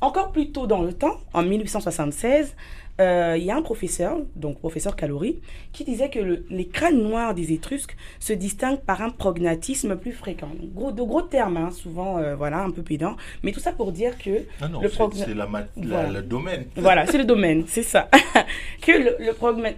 Encore 0.00 0.32
plus 0.32 0.50
tôt 0.50 0.66
dans 0.66 0.82
le 0.82 0.92
temps, 0.92 1.16
en 1.34 1.42
1876, 1.42 2.56
euh, 3.00 3.36
il 3.38 3.44
y 3.44 3.50
a 3.50 3.56
un 3.56 3.62
professeur, 3.62 4.18
donc 4.36 4.58
professeur 4.58 4.96
Calori, 4.96 5.40
qui 5.72 5.84
disait 5.84 6.10
que 6.10 6.42
les 6.50 6.66
crânes 6.66 7.02
noirs 7.02 7.34
des 7.34 7.52
Étrusques 7.52 7.96
se 8.18 8.32
distinguent 8.32 8.80
par 8.80 9.02
un 9.02 9.10
prognatisme 9.10 9.96
plus 9.96 10.12
fréquent. 10.12 10.50
gros, 10.74 10.92
de 10.92 11.02
gros 11.02 11.22
termes, 11.22 11.56
hein, 11.56 11.70
souvent, 11.70 12.18
euh, 12.18 12.34
voilà, 12.34 12.62
un 12.62 12.70
peu 12.70 12.82
pédant, 12.82 13.16
mais 13.42 13.52
tout 13.52 13.60
ça 13.60 13.72
pour 13.72 13.92
dire 13.92 14.18
que 14.18 14.44
ah 14.60 14.68
non, 14.68 14.80
c'est 15.12 15.26
le 15.28 16.22
domaine. 16.22 16.64
Voilà, 16.76 17.06
c'est 17.06 17.18
le 17.18 17.24
domaine, 17.24 17.64
c'est 17.66 17.82
ça. 17.82 18.08
que 18.82 18.92
le, 18.92 19.16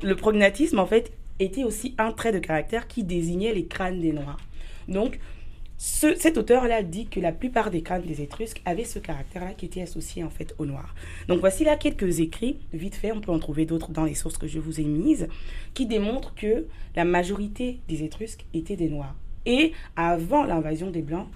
le 0.02 0.14
prognatisme, 0.16 0.78
en 0.78 0.86
fait, 0.86 1.12
était 1.38 1.64
aussi 1.64 1.94
un 1.98 2.12
trait 2.12 2.32
de 2.32 2.38
caractère 2.38 2.86
qui 2.88 3.04
désignait 3.04 3.52
les 3.52 3.66
crânes 3.66 4.00
des 4.00 4.12
Noirs. 4.12 4.38
Donc, 4.88 5.18
cet 5.84 6.38
auteur-là 6.38 6.84
dit 6.84 7.06
que 7.06 7.18
la 7.18 7.32
plupart 7.32 7.72
des 7.72 7.82
crânes 7.82 8.02
des 8.02 8.22
Étrusques 8.22 8.62
avaient 8.64 8.84
ce 8.84 9.00
caractère-là 9.00 9.52
qui 9.54 9.66
était 9.66 9.82
associé 9.82 10.22
en 10.22 10.30
fait 10.30 10.54
au 10.58 10.64
noir. 10.64 10.94
Donc 11.26 11.40
voici 11.40 11.64
là 11.64 11.74
quelques 11.74 12.20
écrits, 12.20 12.60
vite 12.72 12.94
fait, 12.94 13.10
on 13.10 13.20
peut 13.20 13.32
en 13.32 13.40
trouver 13.40 13.66
d'autres 13.66 13.90
dans 13.90 14.04
les 14.04 14.14
sources 14.14 14.38
que 14.38 14.46
je 14.46 14.60
vous 14.60 14.78
ai 14.78 14.84
mises, 14.84 15.26
qui 15.74 15.86
démontrent 15.86 16.36
que 16.36 16.66
la 16.94 17.04
majorité 17.04 17.80
des 17.88 18.04
Étrusques 18.04 18.46
étaient 18.54 18.76
des 18.76 18.88
noirs. 18.88 19.16
Et 19.44 19.72
avant 19.96 20.44
l'invasion 20.44 20.88
des 20.88 21.02
Blancs, 21.02 21.26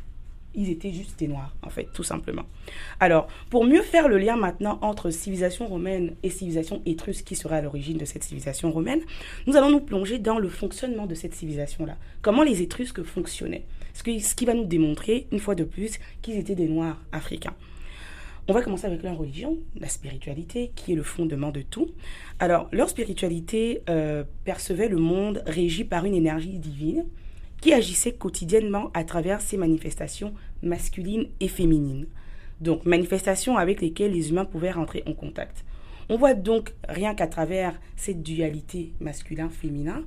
ils 0.55 0.71
étaient 0.71 0.93
juste 0.93 1.19
des 1.19 1.27
noirs, 1.27 1.57
en 1.63 1.69
fait, 1.69 1.89
tout 1.93 2.05
simplement. 2.05 2.45
Alors, 3.01 3.27
pour 3.51 3.65
mieux 3.65 3.83
faire 3.83 4.07
le 4.07 4.17
lien 4.17 4.37
maintenant 4.37 4.79
entre 4.81 5.11
civilisation 5.11 5.67
romaine 5.67 6.15
et 6.23 6.31
civilisation 6.31 6.83
étrusque, 6.87 7.25
qui 7.25 7.35
serait 7.35 7.57
à 7.57 7.63
l'origine 7.63 7.99
de 7.99 8.05
cette 8.05 8.23
civilisation 8.23 8.71
romaine, 8.71 9.01
nous 9.49 9.57
allons 9.57 9.71
nous 9.71 9.81
plonger 9.81 10.21
dans 10.21 10.39
le 10.39 10.49
fonctionnement 10.49 11.07
de 11.07 11.17
cette 11.17 11.35
civilisation-là. 11.35 11.97
Comment 12.23 12.45
les 12.45 12.63
Étrusques 12.63 13.03
fonctionnaient. 13.03 13.65
Ce 13.97 14.35
qui, 14.35 14.45
va 14.45 14.53
nous 14.53 14.67
démontrer, 14.67 15.27
une 15.33 15.39
fois 15.39 15.55
de 15.55 15.65
plus, 15.65 15.99
qu'ils 16.21 16.37
étaient 16.37 16.55
des 16.55 16.69
noirs 16.69 17.01
africains. 17.13 17.55
On 18.47 18.53
va 18.53 18.61
commencer 18.61 18.87
avec 18.87 19.03
leur 19.03 19.17
religion, 19.17 19.57
la 19.81 19.89
spiritualité, 19.89 20.71
qui 20.77 20.93
est 20.93 20.95
le 20.95 21.03
fondement 21.03 21.51
de 21.51 21.63
tout. 21.63 21.89
Alors, 22.39 22.69
leur 22.73 22.91
spiritualité 22.91 23.83
euh, 23.89 24.23
percevait 24.45 24.89
le 24.89 24.99
monde 24.99 25.43
régi 25.47 25.85
par 25.85 26.05
une 26.05 26.15
énergie 26.15 26.59
divine 26.59 27.07
qui 27.63 27.73
agissait 27.73 28.13
quotidiennement 28.13 28.91
à 28.93 29.03
travers 29.03 29.41
ces 29.41 29.57
manifestations 29.57 30.35
masculines 30.63 31.29
et 31.41 31.49
féminines. 31.49 32.07
donc 32.61 32.85
manifestations 32.85 33.57
avec 33.57 33.81
lesquelles 33.81 34.13
les 34.13 34.31
humains 34.31 34.45
pouvaient 34.45 34.71
rentrer 34.71 35.03
en 35.07 35.15
contact. 35.15 35.65
On 36.09 36.17
voit 36.17 36.35
donc, 36.35 36.73
rien 36.89 37.15
qu'à 37.15 37.27
travers 37.27 37.81
cette 37.97 38.23
dualité 38.23 38.93
masculin-féminin, 39.01 40.05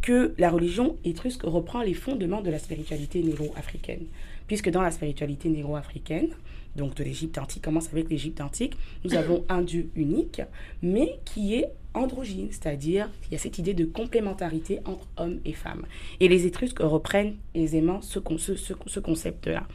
que 0.00 0.34
la 0.38 0.50
religion 0.50 0.96
étrusque 1.04 1.42
reprend 1.42 1.82
les 1.82 1.94
fondements 1.94 2.40
de 2.40 2.50
la 2.50 2.58
spiritualité 2.58 3.22
négro-africaine. 3.22 4.06
Puisque 4.46 4.70
dans 4.70 4.82
la 4.82 4.90
spiritualité 4.90 5.48
négro-africaine, 5.50 6.28
donc 6.74 6.94
de 6.94 7.04
l'Égypte 7.04 7.36
antique, 7.36 7.62
commence 7.62 7.90
avec 7.92 8.08
l'Égypte 8.08 8.40
antique, 8.40 8.76
nous 9.04 9.14
avons 9.14 9.44
un 9.50 9.60
Dieu 9.60 9.90
unique, 9.94 10.40
mais 10.82 11.18
qui 11.26 11.54
est 11.54 11.66
androgyne, 11.92 12.48
c'est-à-dire 12.50 13.10
qu'il 13.22 13.32
y 13.32 13.36
a 13.36 13.38
cette 13.38 13.58
idée 13.58 13.74
de 13.74 13.84
complémentarité 13.84 14.78
entre 14.86 15.06
hommes 15.18 15.40
et 15.44 15.52
femmes. 15.52 15.84
Et 16.20 16.28
les 16.28 16.46
Étrusques 16.46 16.80
reprennent 16.80 17.36
aisément 17.54 18.00
ce 18.00 18.18
concept-là, 18.18 19.68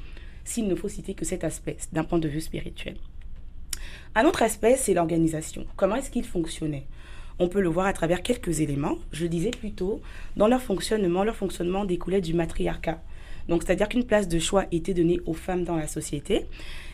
s'il 0.44 0.68
ne 0.68 0.74
faut 0.74 0.90
citer 0.90 1.14
que 1.14 1.26
cet 1.26 1.44
aspect 1.44 1.78
d'un 1.94 2.04
point 2.04 2.18
de 2.18 2.28
vue 2.28 2.42
spirituel. 2.42 2.96
Un 4.16 4.26
autre 4.26 4.42
aspect, 4.42 4.76
c'est 4.78 4.94
l'organisation. 4.94 5.66
Comment 5.76 5.96
est-ce 5.96 6.10
qu'ils 6.10 6.26
fonctionnaient? 6.26 6.86
On 7.40 7.50
peut 7.50 7.62
le 7.62 7.70
voir 7.70 7.86
à 7.86 7.94
travers 7.94 8.24
quelques 8.24 8.62
éléments. 8.62 8.98
Je 9.12 9.28
disais 9.28 9.52
plutôt, 9.52 10.02
dans 10.36 10.48
leur 10.48 10.62
fonctionnement, 10.62 11.24
leur 11.24 11.36
fonctionnement 11.36 11.86
découlait 11.86 12.22
du 12.22 12.34
matriarcat. 12.34 13.00
Donc, 13.48 13.64
c'est-à-dire 13.64 13.88
qu'une 13.88 14.06
place 14.06 14.28
de 14.28 14.40
choix 14.40 14.66
était 14.72 14.94
donnée 14.94 15.20
aux 15.26 15.34
femmes 15.34 15.64
dans 15.64 15.76
la 15.76 15.88
société, 15.88 16.46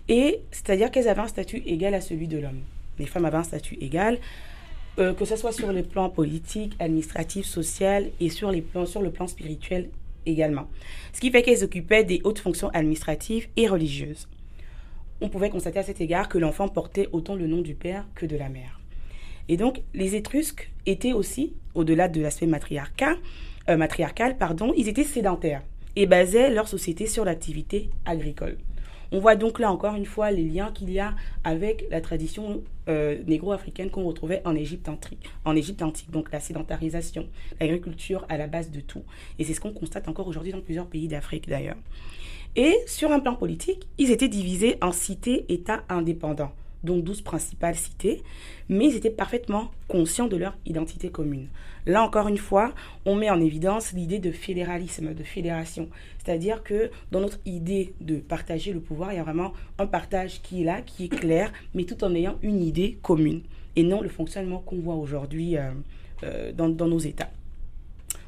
et 0.09 0.41
c'est-à-dire 0.51 0.91
qu'elles 0.91 1.07
avaient 1.07 1.21
un 1.21 1.27
statut 1.27 1.63
égal 1.65 1.93
à 1.93 2.01
celui 2.01 2.27
de 2.27 2.37
l'homme. 2.37 2.59
Les 2.99 3.05
femmes 3.05 3.25
avaient 3.25 3.37
un 3.37 3.43
statut 3.43 3.77
égal, 3.79 4.19
euh, 4.99 5.13
que 5.13 5.25
ce 5.25 5.35
soit 5.35 5.53
sur 5.53 5.71
le 5.71 5.81
plan 5.81 6.09
politique, 6.09 6.73
administratif, 6.79 7.45
social, 7.45 8.11
et 8.19 8.29
sur, 8.29 8.53
sur 8.85 9.01
le 9.01 9.09
plan 9.09 9.27
spirituel 9.27 9.89
également. 10.25 10.67
Ce 11.13 11.19
qui 11.19 11.31
fait 11.31 11.41
qu'elles 11.41 11.63
occupaient 11.63 12.03
des 12.03 12.21
hautes 12.23 12.39
fonctions 12.39 12.69
administratives 12.69 13.47
et 13.57 13.67
religieuses 13.67 14.27
on 15.23 15.29
pouvait 15.29 15.49
constater 15.49 15.79
à 15.79 15.83
cet 15.83 16.01
égard 16.01 16.27
que 16.27 16.37
l'enfant 16.37 16.67
portait 16.67 17.07
autant 17.13 17.35
le 17.35 17.47
nom 17.47 17.61
du 17.61 17.75
père 17.75 18.05
que 18.13 18.25
de 18.25 18.35
la 18.35 18.49
mère. 18.49 18.81
Et 19.47 19.55
donc, 19.55 19.81
les 19.93 20.15
Étrusques 20.15 20.69
étaient 20.85 21.13
aussi, 21.13 21.53
au-delà 21.75 22.09
de 22.09 22.21
l'aspect 22.21 22.45
matriarcal, 22.45 23.17
euh, 23.69 23.77
matriarcal, 23.77 24.37
pardon, 24.37 24.73
ils 24.75 24.89
étaient 24.89 25.05
sédentaires 25.05 25.63
et 25.95 26.07
basaient 26.07 26.49
leur 26.49 26.67
société 26.67 27.07
sur 27.07 27.23
l'activité 27.23 27.89
agricole. 28.05 28.57
On 29.13 29.19
voit 29.19 29.35
donc 29.35 29.59
là 29.59 29.71
encore 29.71 29.95
une 29.95 30.07
fois 30.07 30.31
les 30.31 30.43
liens 30.43 30.71
qu'il 30.73 30.91
y 30.91 30.99
a 30.99 31.13
avec 31.43 31.85
la 31.91 32.01
tradition 32.01 32.63
euh, 32.89 33.21
négro-africaine 33.27 33.91
qu'on 33.91 34.03
retrouvait 34.03 34.41
en 34.43 34.55
Égypte 34.55 34.89
antique. 34.89 35.29
En 35.45 35.55
Égypte 35.55 35.83
antique, 35.83 36.09
donc 36.11 36.31
la 36.31 36.39
sédentarisation, 36.39 37.27
l'agriculture 37.61 38.25
à 38.27 38.37
la 38.37 38.47
base 38.47 38.71
de 38.71 38.81
tout. 38.81 39.03
Et 39.39 39.45
c'est 39.45 39.53
ce 39.53 39.61
qu'on 39.61 39.71
constate 39.71 40.09
encore 40.09 40.27
aujourd'hui 40.27 40.51
dans 40.51 40.61
plusieurs 40.61 40.87
pays 40.87 41.07
d'Afrique 41.07 41.47
d'ailleurs. 41.47 41.77
Et 42.55 42.77
sur 42.85 43.11
un 43.11 43.19
plan 43.19 43.35
politique, 43.35 43.87
ils 43.97 44.11
étaient 44.11 44.27
divisés 44.27 44.77
en 44.81 44.91
cités-États 44.91 45.83
indépendants, 45.89 46.51
donc 46.83 47.03
12 47.03 47.21
principales 47.21 47.75
cités, 47.75 48.21
mais 48.69 48.85
ils 48.85 48.95
étaient 48.95 49.09
parfaitement 49.09 49.71
conscients 49.87 50.27
de 50.27 50.37
leur 50.37 50.55
identité 50.67 51.09
commune. 51.09 51.47
Là 51.87 52.03
encore 52.03 52.27
une 52.27 52.37
fois, 52.37 52.75
on 53.05 53.15
met 53.15 53.31
en 53.31 53.41
évidence 53.41 53.93
l'idée 53.93 54.19
de 54.19 54.31
fédéralisme, 54.31 55.15
de 55.15 55.23
fédération. 55.23 55.89
C'est-à-dire 56.23 56.61
que 56.61 56.91
dans 57.11 57.21
notre 57.21 57.39
idée 57.47 57.95
de 58.01 58.17
partager 58.17 58.71
le 58.71 58.81
pouvoir, 58.81 59.11
il 59.11 59.15
y 59.15 59.19
a 59.19 59.23
vraiment 59.23 59.53
un 59.79 59.87
partage 59.87 60.41
qui 60.43 60.61
est 60.61 60.65
là, 60.65 60.81
qui 60.81 61.05
est 61.05 61.09
clair, 61.09 61.51
mais 61.73 61.85
tout 61.85 62.03
en 62.03 62.13
ayant 62.13 62.37
une 62.43 62.61
idée 62.61 62.99
commune, 63.01 63.41
et 63.75 63.81
non 63.81 64.01
le 64.01 64.09
fonctionnement 64.09 64.59
qu'on 64.59 64.79
voit 64.79 64.95
aujourd'hui 64.95 65.57
euh, 65.57 65.71
euh, 66.23 66.51
dans 66.53 66.69
nos 66.69 66.99
États. 66.99 67.31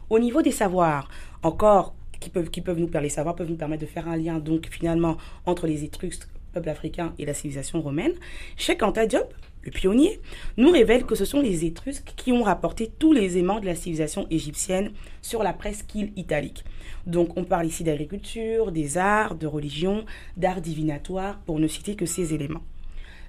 Au 0.09 0.19
niveau 0.19 0.43
des 0.43 0.51
savoirs, 0.51 1.09
encore 1.41 1.94
qui 2.19 2.29
peuvent, 2.29 2.49
nous 2.79 2.87
permettre, 2.87 3.35
peuvent 3.35 3.49
nous 3.49 3.55
permettre 3.55 3.81
de 3.81 3.87
faire 3.87 4.07
un 4.07 4.17
lien 4.17 4.39
donc 4.39 4.67
finalement 4.69 5.17
entre 5.45 5.67
les 5.67 5.83
Étrusques, 5.83 6.27
peuple 6.53 6.69
africain, 6.69 7.13
et 7.17 7.25
la 7.25 7.33
civilisation 7.33 7.81
romaine. 7.81 8.13
Cheikh 8.57 8.83
Anta 8.83 9.05
Diop, 9.05 9.33
le 9.63 9.71
pionnier, 9.71 10.19
nous 10.57 10.71
révèle 10.71 11.05
que 11.05 11.15
ce 11.15 11.25
sont 11.25 11.41
les 11.41 11.65
Étrusques 11.65 12.13
qui 12.15 12.31
ont 12.31 12.43
rapporté 12.43 12.91
tous 12.99 13.13
les 13.13 13.37
aimants 13.37 13.59
de 13.59 13.65
la 13.65 13.75
civilisation 13.75 14.27
égyptienne 14.29 14.91
sur 15.21 15.43
la 15.43 15.53
presqu'île 15.53 16.11
italique. 16.15 16.63
Donc 17.07 17.37
on 17.37 17.43
parle 17.43 17.67
ici 17.67 17.83
d'agriculture, 17.83 18.71
des 18.71 18.97
arts, 18.97 19.35
de 19.35 19.47
religion, 19.47 20.05
d'art 20.37 20.61
divinatoire, 20.61 21.39
pour 21.45 21.59
ne 21.59 21.67
citer 21.67 21.95
que 21.95 22.05
ces 22.05 22.33
éléments. 22.33 22.63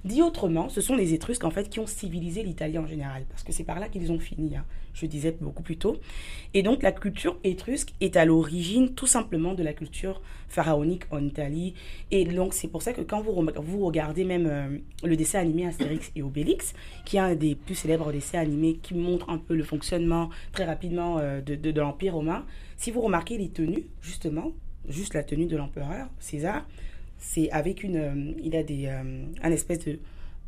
Dit 0.06 0.22
autrement, 0.22 0.68
ce 0.68 0.80
sont 0.80 0.94
les 0.94 1.14
Étrusques 1.14 1.42
en 1.42 1.50
fait 1.50 1.68
qui 1.68 1.80
ont 1.80 1.86
civilisé 1.86 2.44
l'Italie 2.44 2.78
en 2.78 2.86
général, 2.86 3.25
parce 3.28 3.42
que 3.42 3.50
c'est 3.50 3.64
par 3.64 3.80
là 3.80 3.88
qu'ils 3.88 4.12
ont 4.12 4.20
fini, 4.20 4.54
hein, 4.54 4.64
je 4.94 5.04
disais 5.04 5.36
beaucoup 5.40 5.64
plus 5.64 5.78
tôt. 5.78 5.96
Et 6.54 6.62
donc 6.62 6.84
la 6.84 6.92
culture 6.92 7.40
étrusque 7.42 7.92
est 8.00 8.16
à 8.16 8.25
l'origine 8.25 8.94
tout 8.94 9.08
simplement 9.08 9.54
de 9.54 9.64
la 9.64 9.72
culture 9.72 10.22
pharaonique 10.48 11.02
en 11.10 11.25
Italie. 11.25 11.75
Et 12.12 12.25
donc 12.25 12.54
c'est 12.54 12.68
pour 12.68 12.82
ça 12.82 12.92
que 12.92 13.00
quand 13.00 13.20
vous, 13.20 13.32
vous 13.64 13.84
regardez 13.84 14.22
même 14.22 14.46
euh, 14.46 14.78
le 15.02 15.16
dessin 15.16 15.40
animé 15.40 15.66
Astérix 15.66 16.12
et 16.14 16.22
Obélix, 16.22 16.75
qui 17.04 17.16
est 17.16 17.20
un 17.20 17.34
des 17.34 17.56
plus 17.56 17.75
célèbres 17.75 18.12
dessins 18.12 18.38
animés 18.38 18.78
qui 18.80 18.94
montre 18.94 19.28
un 19.28 19.38
peu 19.38 19.56
le 19.56 19.64
fonctionnement 19.64 20.30
très 20.52 20.66
rapidement 20.66 21.18
euh, 21.18 21.40
de, 21.40 21.56
de 21.56 21.80
l'Empire 21.80 22.14
romain, 22.14 22.46
si 22.76 22.92
vous 22.92 23.00
remarquez 23.00 23.38
les 23.38 23.48
tenues, 23.48 23.86
justement, 24.02 24.52
juste 24.88 25.14
la 25.14 25.25
tenue 25.25 25.46
de 25.46 25.56
l'empereur 25.56 26.06
César, 26.20 26.64
c'est 27.18 27.50
avec 27.50 27.82
une. 27.82 27.96
Euh, 27.96 28.32
il 28.42 28.56
a 28.56 28.62
des, 28.62 28.87
euh, 28.87 29.25
un 29.42 29.50
espèce 29.50 29.80
de. 29.80 29.99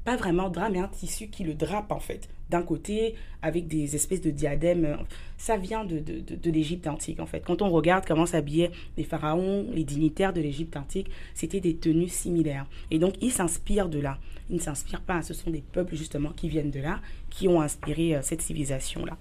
Pas 0.05 0.17
vraiment 0.17 0.49
drap, 0.49 0.71
mais 0.71 0.79
un 0.79 0.89
tissu 0.89 1.29
qui 1.29 1.45
le 1.45 1.55
drape 1.55 1.93
en 1.93 2.01
fait. 2.01 2.29
D'un 2.51 2.63
côté, 2.63 3.15
avec 3.43 3.69
des 3.69 3.95
espèces 3.95 4.23
de 4.23 4.31
diadèmes. 4.31 4.85
Euh, 4.85 4.97
ça 5.37 5.57
vient 5.57 5.85
de, 5.85 5.99
de, 5.99 6.35
de, 6.35 6.51
l'Égypte 6.51 6.87
antique 6.87 7.21
en 7.21 7.27
fait. 7.27 7.41
Quand 7.41 7.63
on 7.63 7.69
regarde 7.69 8.05
comment 8.07 8.27
s'habillaient 8.27 8.71
les 8.97 9.05
pharaons, 9.05 9.67
les 9.73 9.85
dignitaires 9.85 10.33
de 10.33 10.41
l'Égypte 10.41 10.77
antique, 10.77 11.11
c'était 11.35 11.61
des 11.61 11.77
tenues 11.77 12.09
similaires. 12.09 12.67
Et 12.91 12.99
donc, 12.99 13.15
ils 13.21 13.33
s'inspirent 13.33 13.89
de 13.89 14.01
là. 14.01 14.19
Ils 14.51 14.57
ne 14.57 14.61
s'inspirent 14.61 15.03
pas. 15.03 15.23
Ce 15.23 15.35
sont 15.35 15.51
des 15.51 15.63
peuples 15.73 15.95
justement 15.95 16.31
qui 16.31 16.49
viennent 16.49 16.71
de 16.71 16.81
là, 16.81 17.01
qui 17.31 17.49
ont 17.49 17.61
inspiré 17.61 18.19
cette 18.23 18.43
civilisation-là. 18.43 19.17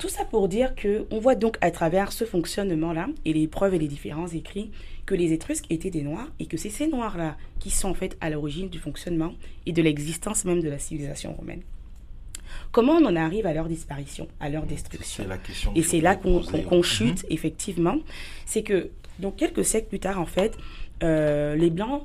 Tout 0.00 0.08
ça 0.08 0.24
pour 0.24 0.48
dire 0.48 0.74
que 0.74 1.04
on 1.10 1.18
voit 1.18 1.34
donc 1.34 1.58
à 1.60 1.70
travers 1.70 2.10
ce 2.10 2.24
fonctionnement-là 2.24 3.08
et 3.26 3.34
les 3.34 3.46
preuves 3.46 3.74
et 3.74 3.78
les 3.78 3.86
différents 3.86 4.28
écrits 4.28 4.70
que 5.04 5.14
les 5.14 5.34
Étrusques 5.34 5.66
étaient 5.68 5.90
des 5.90 6.00
Noirs 6.00 6.28
et 6.38 6.46
que 6.46 6.56
c'est 6.56 6.70
ces 6.70 6.86
Noirs-là 6.86 7.36
qui 7.58 7.68
sont 7.68 7.90
en 7.90 7.94
fait 7.94 8.16
à 8.22 8.30
l'origine 8.30 8.70
du 8.70 8.78
fonctionnement 8.78 9.34
et 9.66 9.72
de 9.72 9.82
l'existence 9.82 10.46
même 10.46 10.62
de 10.62 10.70
la 10.70 10.78
civilisation 10.78 11.34
romaine. 11.34 11.60
Comment 12.72 12.94
on 12.94 13.04
en 13.04 13.14
arrive 13.14 13.44
à 13.44 13.52
leur 13.52 13.66
disparition, 13.66 14.26
à 14.40 14.48
leur 14.48 14.64
destruction? 14.64 15.28
la 15.28 15.36
question 15.36 15.70
Et 15.74 15.82
c'est 15.82 16.00
là 16.00 16.16
qu'on 16.16 16.82
chute, 16.82 17.24
mhm. 17.24 17.28
effectivement. 17.28 17.98
C'est 18.46 18.62
que, 18.62 18.88
donc, 19.18 19.36
quelques 19.36 19.66
siècles 19.66 19.88
plus 19.88 20.00
tard, 20.00 20.18
en 20.18 20.26
fait, 20.26 20.56
euh, 21.02 21.56
les 21.56 21.68
Blancs, 21.68 22.04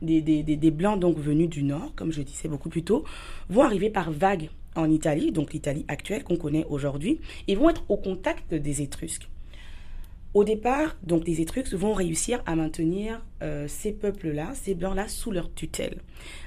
des, 0.00 0.22
des, 0.22 0.42
des, 0.42 0.70
Blancs 0.70 0.98
donc 0.98 1.18
venus 1.18 1.50
du 1.50 1.62
Nord, 1.62 1.92
comme 1.94 2.10
je 2.10 2.22
disais 2.22 2.48
beaucoup 2.48 2.70
plus 2.70 2.84
tôt, 2.84 3.04
vont 3.50 3.62
arriver 3.62 3.90
par 3.90 4.10
vagues 4.10 4.48
en 4.74 4.90
Italie, 4.90 5.32
donc 5.32 5.52
l'Italie 5.52 5.84
actuelle 5.88 6.24
qu'on 6.24 6.36
connaît 6.36 6.66
aujourd'hui, 6.68 7.20
et 7.48 7.54
vont 7.54 7.70
être 7.70 7.84
au 7.88 7.96
contact 7.96 8.54
des 8.54 8.82
Étrusques. 8.82 9.28
Au 10.34 10.42
départ, 10.42 10.96
donc 11.04 11.26
les 11.26 11.40
Étrusques 11.40 11.74
vont 11.74 11.92
réussir 11.92 12.42
à 12.46 12.56
maintenir 12.56 13.24
euh, 13.42 13.66
ces 13.68 13.92
peuples-là, 13.92 14.52
ces 14.54 14.74
blancs-là, 14.74 15.06
sous 15.06 15.30
leur 15.30 15.52
tutelle. 15.54 15.98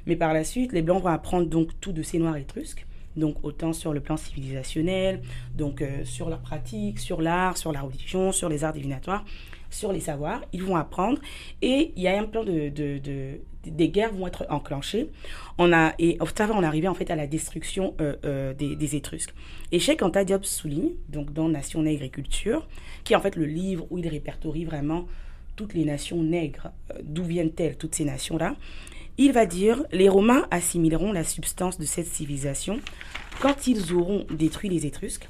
Mais 0.05 0.15
par 0.15 0.33
la 0.33 0.43
suite, 0.43 0.73
les 0.73 0.81
blancs 0.81 1.03
vont 1.03 1.09
apprendre 1.09 1.47
donc 1.47 1.69
tout 1.79 1.93
de 1.93 2.01
ces 2.01 2.19
noirs 2.19 2.35
étrusques, 2.35 2.86
donc 3.17 3.35
autant 3.43 3.73
sur 3.73 3.93
le 3.93 3.99
plan 3.99 4.15
civilisationnel, 4.15 5.21
donc 5.55 5.81
euh, 5.81 6.05
sur 6.05 6.29
leurs 6.29 6.41
pratiques, 6.41 6.99
sur 6.99 7.21
l'art, 7.21 7.57
sur 7.57 7.71
la 7.71 7.81
religion, 7.81 8.31
sur 8.31 8.47
les 8.47 8.63
arts 8.63 8.73
divinatoires, 8.73 9.25
sur 9.69 9.91
les 9.91 9.99
savoirs. 9.99 10.41
Ils 10.53 10.63
vont 10.63 10.75
apprendre 10.75 11.19
et 11.61 11.91
il 11.95 12.01
y 12.01 12.07
a 12.07 12.17
un 12.17 12.25
plan 12.25 12.43
de, 12.43 12.69
des 13.65 13.89
guerres 13.89 14.13
vont 14.13 14.27
être 14.27 14.45
enclenchées. 14.49 15.09
On 15.57 15.73
a, 15.73 15.93
et 15.99 16.17
ça 16.35 16.45
va 16.45 16.55
en 16.55 16.93
fait 16.93 17.11
à 17.11 17.15
la 17.15 17.27
destruction 17.27 17.95
euh, 17.99 18.15
euh, 18.23 18.53
des, 18.53 18.95
Étrusques. 18.95 19.33
Et 19.71 19.79
Cheikh 19.79 20.01
Anta 20.01 20.23
souligne, 20.43 20.91
donc 21.09 21.33
dans 21.33 21.49
Nation 21.49 21.85
et 21.85 21.95
Agriculture, 21.95 22.67
qui 23.03 23.13
est 23.13 23.15
en 23.15 23.21
fait 23.21 23.35
le 23.35 23.45
livre 23.45 23.85
où 23.89 23.97
il 23.97 24.07
répertorie 24.07 24.63
vraiment 24.63 25.05
toutes 25.55 25.73
les 25.73 25.85
nations 25.85 26.21
nègres, 26.23 26.71
d'où 27.03 27.23
viennent-elles 27.23 27.77
toutes 27.77 27.95
ces 27.95 28.05
nations-là. 28.05 28.55
Il 29.19 29.31
va 29.31 29.47
dire 29.47 29.83
les 29.91 30.09
Romains 30.09 30.45
assimileront 30.51 31.11
la 31.11 31.23
substance 31.23 31.79
de 31.79 31.85
cette 31.85 32.05
civilisation 32.05 32.79
quand 33.41 33.65
ils 33.65 33.91
auront 33.91 34.27
détruit 34.29 34.69
les 34.69 34.85
Étrusques, 34.85 35.27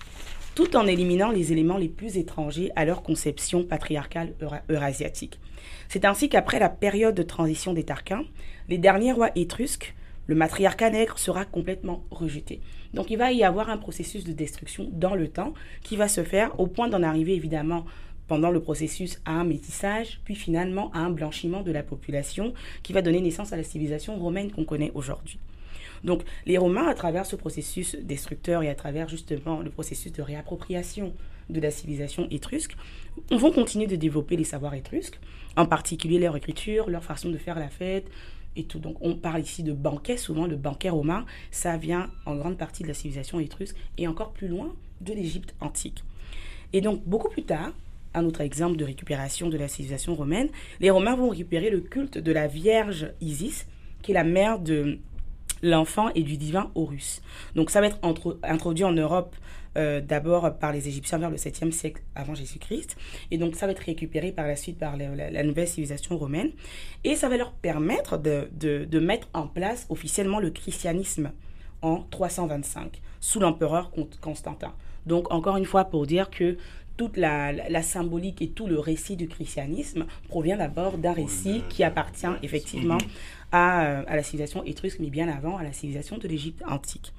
tout 0.55 0.75
en 0.75 0.87
éliminant 0.87 1.31
les 1.31 1.53
éléments 1.53 1.77
les 1.77 1.87
plus 1.87 2.17
étrangers 2.17 2.69
à 2.75 2.83
leur 2.83 3.01
conception 3.01 3.63
patriarcale 3.63 4.33
eurasiatique. 4.69 5.39
C'est 5.87 6.03
ainsi 6.03 6.27
qu'après 6.27 6.59
la 6.59 6.67
période 6.67 7.15
de 7.15 7.23
transition 7.23 7.73
des 7.73 7.85
Tarquins, 7.85 8.25
les 8.67 8.77
derniers 8.77 9.13
rois 9.13 9.31
étrusques, 9.35 9.95
le 10.25 10.35
matriarcat 10.35 10.89
nègre 10.89 11.17
sera 11.17 11.45
complètement 11.45 12.03
rejeté. 12.11 12.59
Donc 12.93 13.09
il 13.09 13.17
va 13.17 13.31
y 13.31 13.45
avoir 13.45 13.69
un 13.69 13.77
processus 13.77 14.25
de 14.25 14.33
destruction 14.33 14.89
dans 14.91 15.15
le 15.15 15.29
temps 15.29 15.53
qui 15.81 15.95
va 15.95 16.09
se 16.09 16.25
faire 16.25 16.59
au 16.59 16.67
point 16.67 16.89
d'en 16.89 17.03
arriver 17.03 17.35
évidemment 17.35 17.85
pendant 18.27 18.51
le 18.51 18.59
processus 18.59 19.19
à 19.25 19.31
un 19.31 19.43
métissage, 19.43 20.19
puis 20.23 20.35
finalement 20.35 20.91
à 20.93 20.99
un 20.99 21.09
blanchiment 21.09 21.61
de 21.61 21.71
la 21.71 21.83
population 21.83 22.53
qui 22.83 22.93
va 22.93 23.01
donner 23.01 23.21
naissance 23.21 23.53
à 23.53 23.57
la 23.57 23.63
civilisation 23.63 24.17
romaine 24.17 24.51
qu'on 24.51 24.65
connaît 24.65 24.91
aujourd'hui. 24.93 25.39
Donc 26.03 26.23
les 26.45 26.57
Romains, 26.57 26.87
à 26.87 26.93
travers 26.93 27.25
ce 27.25 27.35
processus 27.35 27.95
destructeur 27.95 28.63
et 28.63 28.69
à 28.69 28.75
travers 28.75 29.09
justement 29.09 29.61
le 29.61 29.69
processus 29.69 30.11
de 30.11 30.21
réappropriation 30.21 31.13
de 31.49 31.59
la 31.59 31.71
civilisation 31.71 32.27
étrusque, 32.29 32.75
vont 33.31 33.51
continuer 33.51 33.87
de 33.87 33.95
développer 33.95 34.35
les 34.35 34.43
savoirs 34.43 34.75
étrusques, 34.75 35.19
en 35.55 35.65
particulier 35.65 36.19
leur 36.19 36.35
écriture, 36.35 36.89
leur 36.89 37.03
façon 37.03 37.29
de 37.29 37.37
faire 37.37 37.57
la 37.57 37.69
fête, 37.69 38.09
et 38.57 38.63
tout. 38.63 38.79
Donc 38.79 38.97
on 39.01 39.15
parle 39.15 39.41
ici 39.41 39.63
de 39.63 39.71
banquet, 39.71 40.17
souvent 40.17 40.47
le 40.47 40.55
banquet 40.55 40.89
romain, 40.89 41.25
ça 41.51 41.77
vient 41.77 42.09
en 42.25 42.35
grande 42.35 42.57
partie 42.57 42.83
de 42.83 42.87
la 42.87 42.93
civilisation 42.93 43.39
étrusque 43.39 43.77
et 43.97 44.07
encore 44.07 44.31
plus 44.31 44.47
loin 44.47 44.73
de 45.01 45.13
l'Égypte 45.13 45.55
antique. 45.61 46.03
Et 46.73 46.81
donc 46.81 47.03
beaucoup 47.05 47.29
plus 47.29 47.43
tard, 47.43 47.71
un 48.13 48.25
autre 48.25 48.41
exemple 48.41 48.77
de 48.77 48.85
récupération 48.85 49.49
de 49.49 49.57
la 49.57 49.67
civilisation 49.67 50.15
romaine, 50.15 50.49
les 50.79 50.89
Romains 50.89 51.15
vont 51.15 51.29
récupérer 51.29 51.69
le 51.69 51.81
culte 51.81 52.17
de 52.17 52.31
la 52.31 52.47
Vierge 52.47 53.11
Isis, 53.21 53.67
qui 54.01 54.11
est 54.11 54.15
la 54.15 54.23
mère 54.23 54.59
de 54.59 54.99
l'enfant 55.61 56.09
et 56.15 56.23
du 56.23 56.37
divin 56.37 56.71
Horus. 56.75 57.21
Donc 57.55 57.69
ça 57.69 57.81
va 57.81 57.87
être 57.87 57.99
introduit 58.43 58.83
en 58.83 58.91
Europe 58.91 59.35
euh, 59.77 60.01
d'abord 60.01 60.57
par 60.57 60.71
les 60.71 60.87
Égyptiens 60.87 61.19
vers 61.19 61.29
le 61.29 61.37
7e 61.37 61.71
siècle 61.71 62.01
avant 62.15 62.33
Jésus-Christ. 62.33 62.95
Et 63.31 63.37
donc 63.37 63.55
ça 63.55 63.65
va 63.65 63.73
être 63.73 63.83
récupéré 63.83 64.31
par 64.31 64.47
la 64.47 64.55
suite 64.55 64.79
par 64.79 64.97
la, 64.97 65.43
nouvelle 65.43 65.67
civilisation 65.67 66.17
romaine. 66.17 66.51
Et 67.03 67.15
ça 67.15 67.29
va 67.29 67.37
leur 67.37 67.51
permettre 67.51 68.17
de, 68.17 68.49
de, 68.55 68.99
mettre 68.99 69.27
en 69.33 69.47
place 69.47 69.85
officiellement 69.89 70.39
le 70.39 70.49
christianisme 70.49 71.31
en 71.81 72.03
325 72.09 73.01
sous 73.19 73.39
l'empereur 73.39 73.91
Constantin. 74.19 74.73
Donc 75.05 75.31
encore 75.31 75.57
une 75.57 75.65
fois 75.65 75.85
pour 75.85 76.07
dire 76.07 76.29
que 76.29 76.57
toute 76.97 77.15
la, 77.17 77.51
la, 77.51 77.81
symbolique 77.83 78.41
et 78.41 78.49
tout 78.49 78.67
le 78.67 78.79
récit 78.79 79.15
du 79.15 79.27
christianisme 79.27 80.05
provient 80.27 80.57
d'abord 80.57 80.97
d'un 80.97 81.13
récit 81.13 81.61
qui 81.69 81.83
appartient 81.83 82.27
effectivement 82.43 82.97
à, 83.51 83.85
euh, 83.85 84.03
à, 84.07 84.15
la 84.15 84.23
civilisation 84.23 84.63
étrusque, 84.65 84.97
mais 84.99 85.09
bien 85.09 85.29
avant 85.29 85.57
à 85.57 85.63
la 85.63 85.71
civilisation 85.71 86.17
de 86.17 86.27
l'Égypte 86.27 86.63
antique. 86.67 87.13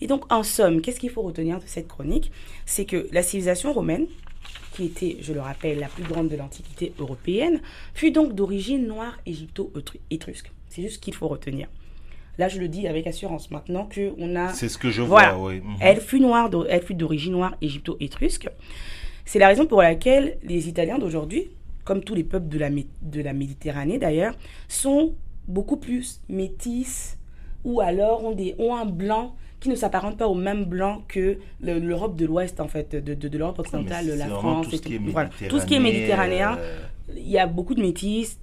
Et 0.00 0.06
donc, 0.06 0.32
en 0.32 0.42
somme, 0.42 0.80
qu'est-ce 0.80 1.00
qu'il 1.00 1.10
faut 1.10 1.22
retenir 1.22 1.58
de 1.58 1.66
cette 1.66 1.88
chronique? 1.88 2.30
C'est 2.64 2.84
que 2.84 3.08
la 3.12 3.22
civilisation 3.22 3.72
romaine, 3.72 4.06
qui 4.72 4.84
était, 4.84 5.16
je 5.20 5.32
le 5.32 5.40
rappelle, 5.40 5.80
la 5.80 5.88
plus 5.88 6.04
grande 6.04 6.28
de 6.28 6.36
l'Antiquité 6.36 6.92
européenne, 6.98 7.60
fut 7.94 8.12
donc 8.12 8.34
d'origine 8.34 8.86
noire 8.86 9.18
égypto-étrusque. 9.26 10.52
C'est 10.68 10.82
juste 10.82 10.94
ce 10.94 10.98
qu'il 11.00 11.14
faut 11.14 11.28
retenir. 11.28 11.68
Là, 12.38 12.46
je 12.48 12.60
le 12.60 12.68
dis 12.68 12.86
avec 12.86 13.08
assurance 13.08 13.50
maintenant 13.50 13.86
que 13.86 14.12
on 14.16 14.36
a. 14.36 14.52
C'est 14.52 14.68
ce 14.68 14.78
que 14.78 14.90
je 14.90 15.02
vois, 15.02 15.36
oui. 15.36 15.60
Mhm. 15.60 15.76
Elle 15.80 16.00
fut 16.00 16.20
noire, 16.20 16.48
elle 16.68 16.82
fut 16.82 16.94
d'origine 16.94 17.32
noire 17.32 17.56
égypto-étrusque. 17.60 18.48
C'est 19.28 19.38
la 19.38 19.48
raison 19.48 19.66
pour 19.66 19.82
laquelle 19.82 20.38
les 20.42 20.70
Italiens 20.70 20.96
d'aujourd'hui, 20.98 21.50
comme 21.84 22.02
tous 22.02 22.14
les 22.14 22.24
peuples 22.24 22.48
de 22.48 22.58
la, 22.58 22.70
de 22.70 23.20
la 23.20 23.34
Méditerranée 23.34 23.98
d'ailleurs, 23.98 24.32
sont 24.68 25.12
beaucoup 25.46 25.76
plus 25.76 26.22
métis 26.30 27.18
ou 27.62 27.82
alors 27.82 28.24
ont, 28.24 28.32
des, 28.32 28.54
ont 28.58 28.74
un 28.74 28.86
blanc 28.86 29.34
qui 29.60 29.68
ne 29.68 29.74
s'apparente 29.74 30.16
pas 30.16 30.28
au 30.28 30.34
même 30.34 30.64
blanc 30.64 31.02
que 31.08 31.36
l'Europe 31.60 32.16
de 32.16 32.24
l'Ouest, 32.24 32.58
en 32.58 32.68
fait, 32.68 32.96
de, 32.96 33.12
de, 33.12 33.36
l'Europe 33.36 33.58
occidentale, 33.58 34.06
la 34.16 34.28
France. 34.28 34.70
Tout, 34.70 34.76
ce 34.76 34.82
tout, 34.82 34.92
voilà. 35.08 35.28
tout 35.50 35.60
ce 35.60 35.66
qui 35.66 35.74
est 35.74 35.80
méditerranéen. 35.80 36.56
Euh, 36.58 36.78
il 37.14 37.28
y 37.28 37.38
a 37.38 37.46
beaucoup 37.46 37.74
de 37.74 37.82
métis, 37.82 38.38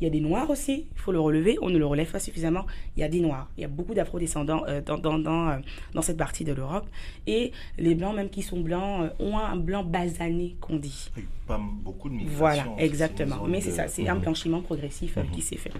il 0.00 0.04
y 0.04 0.06
a 0.06 0.10
des 0.10 0.20
noirs 0.20 0.48
aussi, 0.48 0.86
il 0.90 0.98
faut 0.98 1.12
le 1.12 1.20
relever, 1.20 1.58
on 1.60 1.68
ne 1.68 1.76
le 1.76 1.84
relève 1.84 2.10
pas 2.10 2.20
suffisamment. 2.20 2.64
Il 2.96 3.00
y 3.00 3.02
a 3.02 3.08
des 3.08 3.20
noirs, 3.20 3.50
il 3.58 3.60
y 3.60 3.64
a 3.64 3.68
beaucoup 3.68 3.92
d'afro-descendants 3.92 4.64
euh, 4.66 4.80
dans, 4.80 4.96
dans, 4.96 5.18
dans, 5.18 5.48
euh, 5.50 5.56
dans, 5.92 6.00
cette 6.00 6.16
partie 6.16 6.42
de 6.44 6.52
l'Europe. 6.54 6.86
Et 7.26 7.52
les 7.76 7.94
blancs, 7.94 8.16
même 8.16 8.30
qui 8.30 8.42
sont 8.42 8.60
blancs, 8.60 9.02
euh, 9.02 9.24
ont 9.24 9.36
un 9.36 9.56
blanc 9.56 9.84
basané, 9.84 10.56
qu'on 10.60 10.76
dit. 10.76 11.10
Pas 11.46 11.60
beaucoup 11.60 12.08
de 12.08 12.14
migration. 12.14 12.38
Voilà, 12.38 12.64
exactement. 12.78 13.44
Mais 13.46 13.60
c'est 13.60 13.72
ça, 13.72 13.88
c'est 13.88 14.08
un 14.08 14.14
mhm. 14.14 14.22
blanchiment 14.22 14.62
progressif 14.62 15.16
mhm. 15.16 15.30
qui 15.32 15.42
s'est 15.42 15.56
fait. 15.56 15.72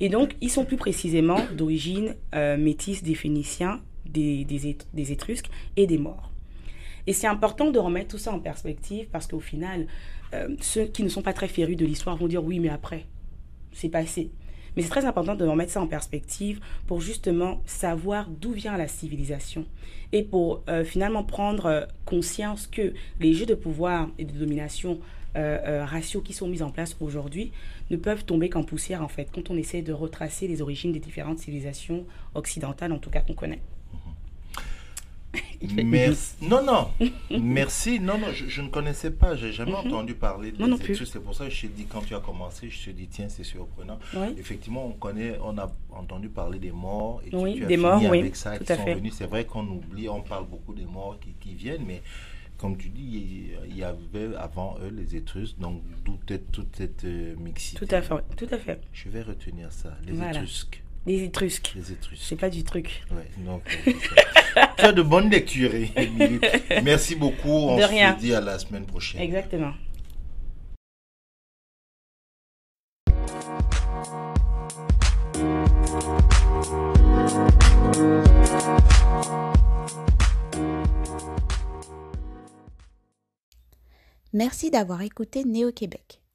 Et 0.00 0.10
donc, 0.10 0.36
ils 0.42 0.50
sont 0.50 0.66
plus 0.66 0.76
précisément 0.76 1.40
d'origine 1.56 2.14
métisse 2.58 3.02
des 3.02 3.14
Phéniciens, 3.14 3.80
des, 4.04 4.44
des, 4.44 4.76
des 4.92 5.12
Étrusques 5.12 5.48
et 5.76 5.86
des 5.86 5.98
Morts. 5.98 6.30
Et 7.06 7.12
c'est 7.12 7.26
important 7.28 7.70
de 7.70 7.78
remettre 7.78 8.08
tout 8.08 8.18
ça 8.18 8.32
en 8.32 8.40
perspective 8.40 9.06
parce 9.10 9.26
qu'au 9.26 9.40
final, 9.40 9.86
ceux 10.60 10.86
qui 10.86 11.02
ne 11.02 11.08
sont 11.08 11.22
pas 11.22 11.32
très 11.32 11.48
férus 11.48 11.76
de 11.76 11.86
l'histoire 11.86 12.16
vont 12.16 12.26
dire 12.26 12.44
oui, 12.44 12.58
mais 12.58 12.68
après, 12.68 13.06
c'est 13.76 13.90
passé. 13.90 14.30
Mais 14.74 14.82
c'est 14.82 14.90
très 14.90 15.06
important 15.06 15.34
de 15.34 15.44
remettre 15.44 15.72
ça 15.72 15.80
en 15.80 15.86
perspective 15.86 16.60
pour 16.86 17.00
justement 17.00 17.62
savoir 17.64 18.28
d'où 18.28 18.52
vient 18.52 18.76
la 18.76 18.88
civilisation 18.88 19.64
et 20.12 20.22
pour 20.22 20.62
euh, 20.68 20.84
finalement 20.84 21.24
prendre 21.24 21.66
euh, 21.66 21.86
conscience 22.04 22.66
que 22.66 22.92
les 23.20 23.32
jeux 23.32 23.46
de 23.46 23.54
pouvoir 23.54 24.08
et 24.18 24.24
de 24.24 24.32
domination 24.32 24.98
euh, 25.36 25.84
ratios 25.84 26.22
qui 26.22 26.32
sont 26.32 26.48
mis 26.48 26.62
en 26.62 26.70
place 26.70 26.96
aujourd'hui 27.00 27.52
ne 27.90 27.96
peuvent 27.96 28.24
tomber 28.24 28.48
qu'en 28.48 28.64
poussière 28.64 29.02
en 29.02 29.08
fait 29.08 29.28
quand 29.30 29.50
on 29.50 29.56
essaie 29.56 29.82
de 29.82 29.92
retracer 29.92 30.48
les 30.48 30.62
origines 30.62 30.92
des 30.92 30.98
différentes 30.98 31.38
civilisations 31.38 32.06
occidentales 32.34 32.92
en 32.92 32.98
tout 32.98 33.10
cas 33.10 33.20
qu'on 33.20 33.34
connaît. 33.34 33.60
Merci. 35.84 36.34
Non, 36.42 36.62
non. 36.62 36.88
Merci. 37.40 38.00
Non, 38.00 38.18
non, 38.18 38.28
je, 38.32 38.62
ne 38.62 38.68
connaissais 38.68 39.10
pas. 39.10 39.36
J'ai 39.36 39.52
jamais 39.52 39.72
mhm. 39.72 39.86
entendu 39.86 40.14
parler 40.14 40.52
de 40.52 40.64
non, 40.64 40.76
plus. 40.78 41.04
C'est 41.06 41.20
pour 41.20 41.34
ça 41.34 41.46
que 41.46 41.50
je 41.50 41.62
t'ai 41.62 41.68
dit, 41.68 41.86
quand 41.86 42.02
tu 42.02 42.14
as 42.14 42.20
commencé, 42.20 42.68
je 42.70 42.86
te 42.86 42.90
dis, 42.90 43.06
tiens, 43.06 43.28
c'est 43.28 43.44
surprenant. 43.44 43.98
Effectivement, 44.38 44.86
on 44.86 44.92
connaît, 44.92 45.38
on 45.42 45.56
a 45.58 45.70
entendu 45.90 46.28
parler 46.28 46.58
des 46.58 46.72
morts. 46.72 47.22
Et 47.26 47.34
oui, 47.34 47.56
tu, 47.56 47.64
as 47.64 47.66
des 47.66 47.76
morts, 47.76 48.02
oui. 48.02 48.18
avec 48.20 48.36
ça, 48.36 48.58
qui 48.58 48.66
sont 48.66 48.84
venus. 48.84 49.14
C'est 49.16 49.26
vrai 49.26 49.44
qu'on 49.44 49.66
oublie, 49.66 50.08
on 50.08 50.22
parle 50.22 50.46
beaucoup 50.46 50.74
des 50.74 50.84
morts 50.84 51.18
qui, 51.20 51.34
qui 51.40 51.54
viennent, 51.54 51.84
mais 51.86 52.02
comme 52.58 52.76
tu 52.76 52.88
dis, 52.88 53.50
il 53.68 53.76
y 53.76 53.84
avait 53.84 54.34
avant 54.36 54.76
eux 54.82 54.88
les 54.88 55.16
Étrusques, 55.16 55.58
donc 55.58 55.82
toute 56.04 56.76
cette 56.76 57.04
euh, 57.04 57.34
mixité. 57.36 57.84
Tout 57.84 57.94
à 57.94 58.00
fait, 58.00 58.14
tout 58.36 58.48
à 58.50 58.58
fait. 58.58 58.80
Je 58.92 59.08
vais 59.08 59.22
retenir 59.22 59.70
ça, 59.72 59.96
les 60.06 60.18
Étrusques. 60.18 60.82
Les 61.06 61.22
Étrusques. 61.22 61.72
Les 61.76 61.92
Étrusques. 61.92 62.22
C'est 62.24 62.36
pas 62.36 62.50
du 62.50 62.64
truc. 62.64 63.04
Ouais, 63.12 63.30
non. 63.38 63.60
tu 64.76 64.84
as 64.84 64.92
de 64.92 65.02
bonnes 65.02 65.30
lectures, 65.30 65.70
Merci 66.82 67.14
beaucoup. 67.14 67.48
On 67.48 67.78
se 67.78 68.18
dit 68.18 68.34
à 68.34 68.40
la 68.40 68.58
semaine 68.58 68.86
prochaine. 68.86 69.20
Exactement. 69.20 69.72
Merci 84.32 84.70
d'avoir 84.70 85.00
écouté 85.02 85.44
Néo-Québec. 85.44 86.20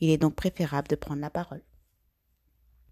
Il 0.00 0.10
est 0.10 0.18
donc 0.18 0.34
préférable 0.34 0.88
de 0.88 0.96
prendre 0.96 1.20
la 1.20 1.30
parole. 1.30 1.62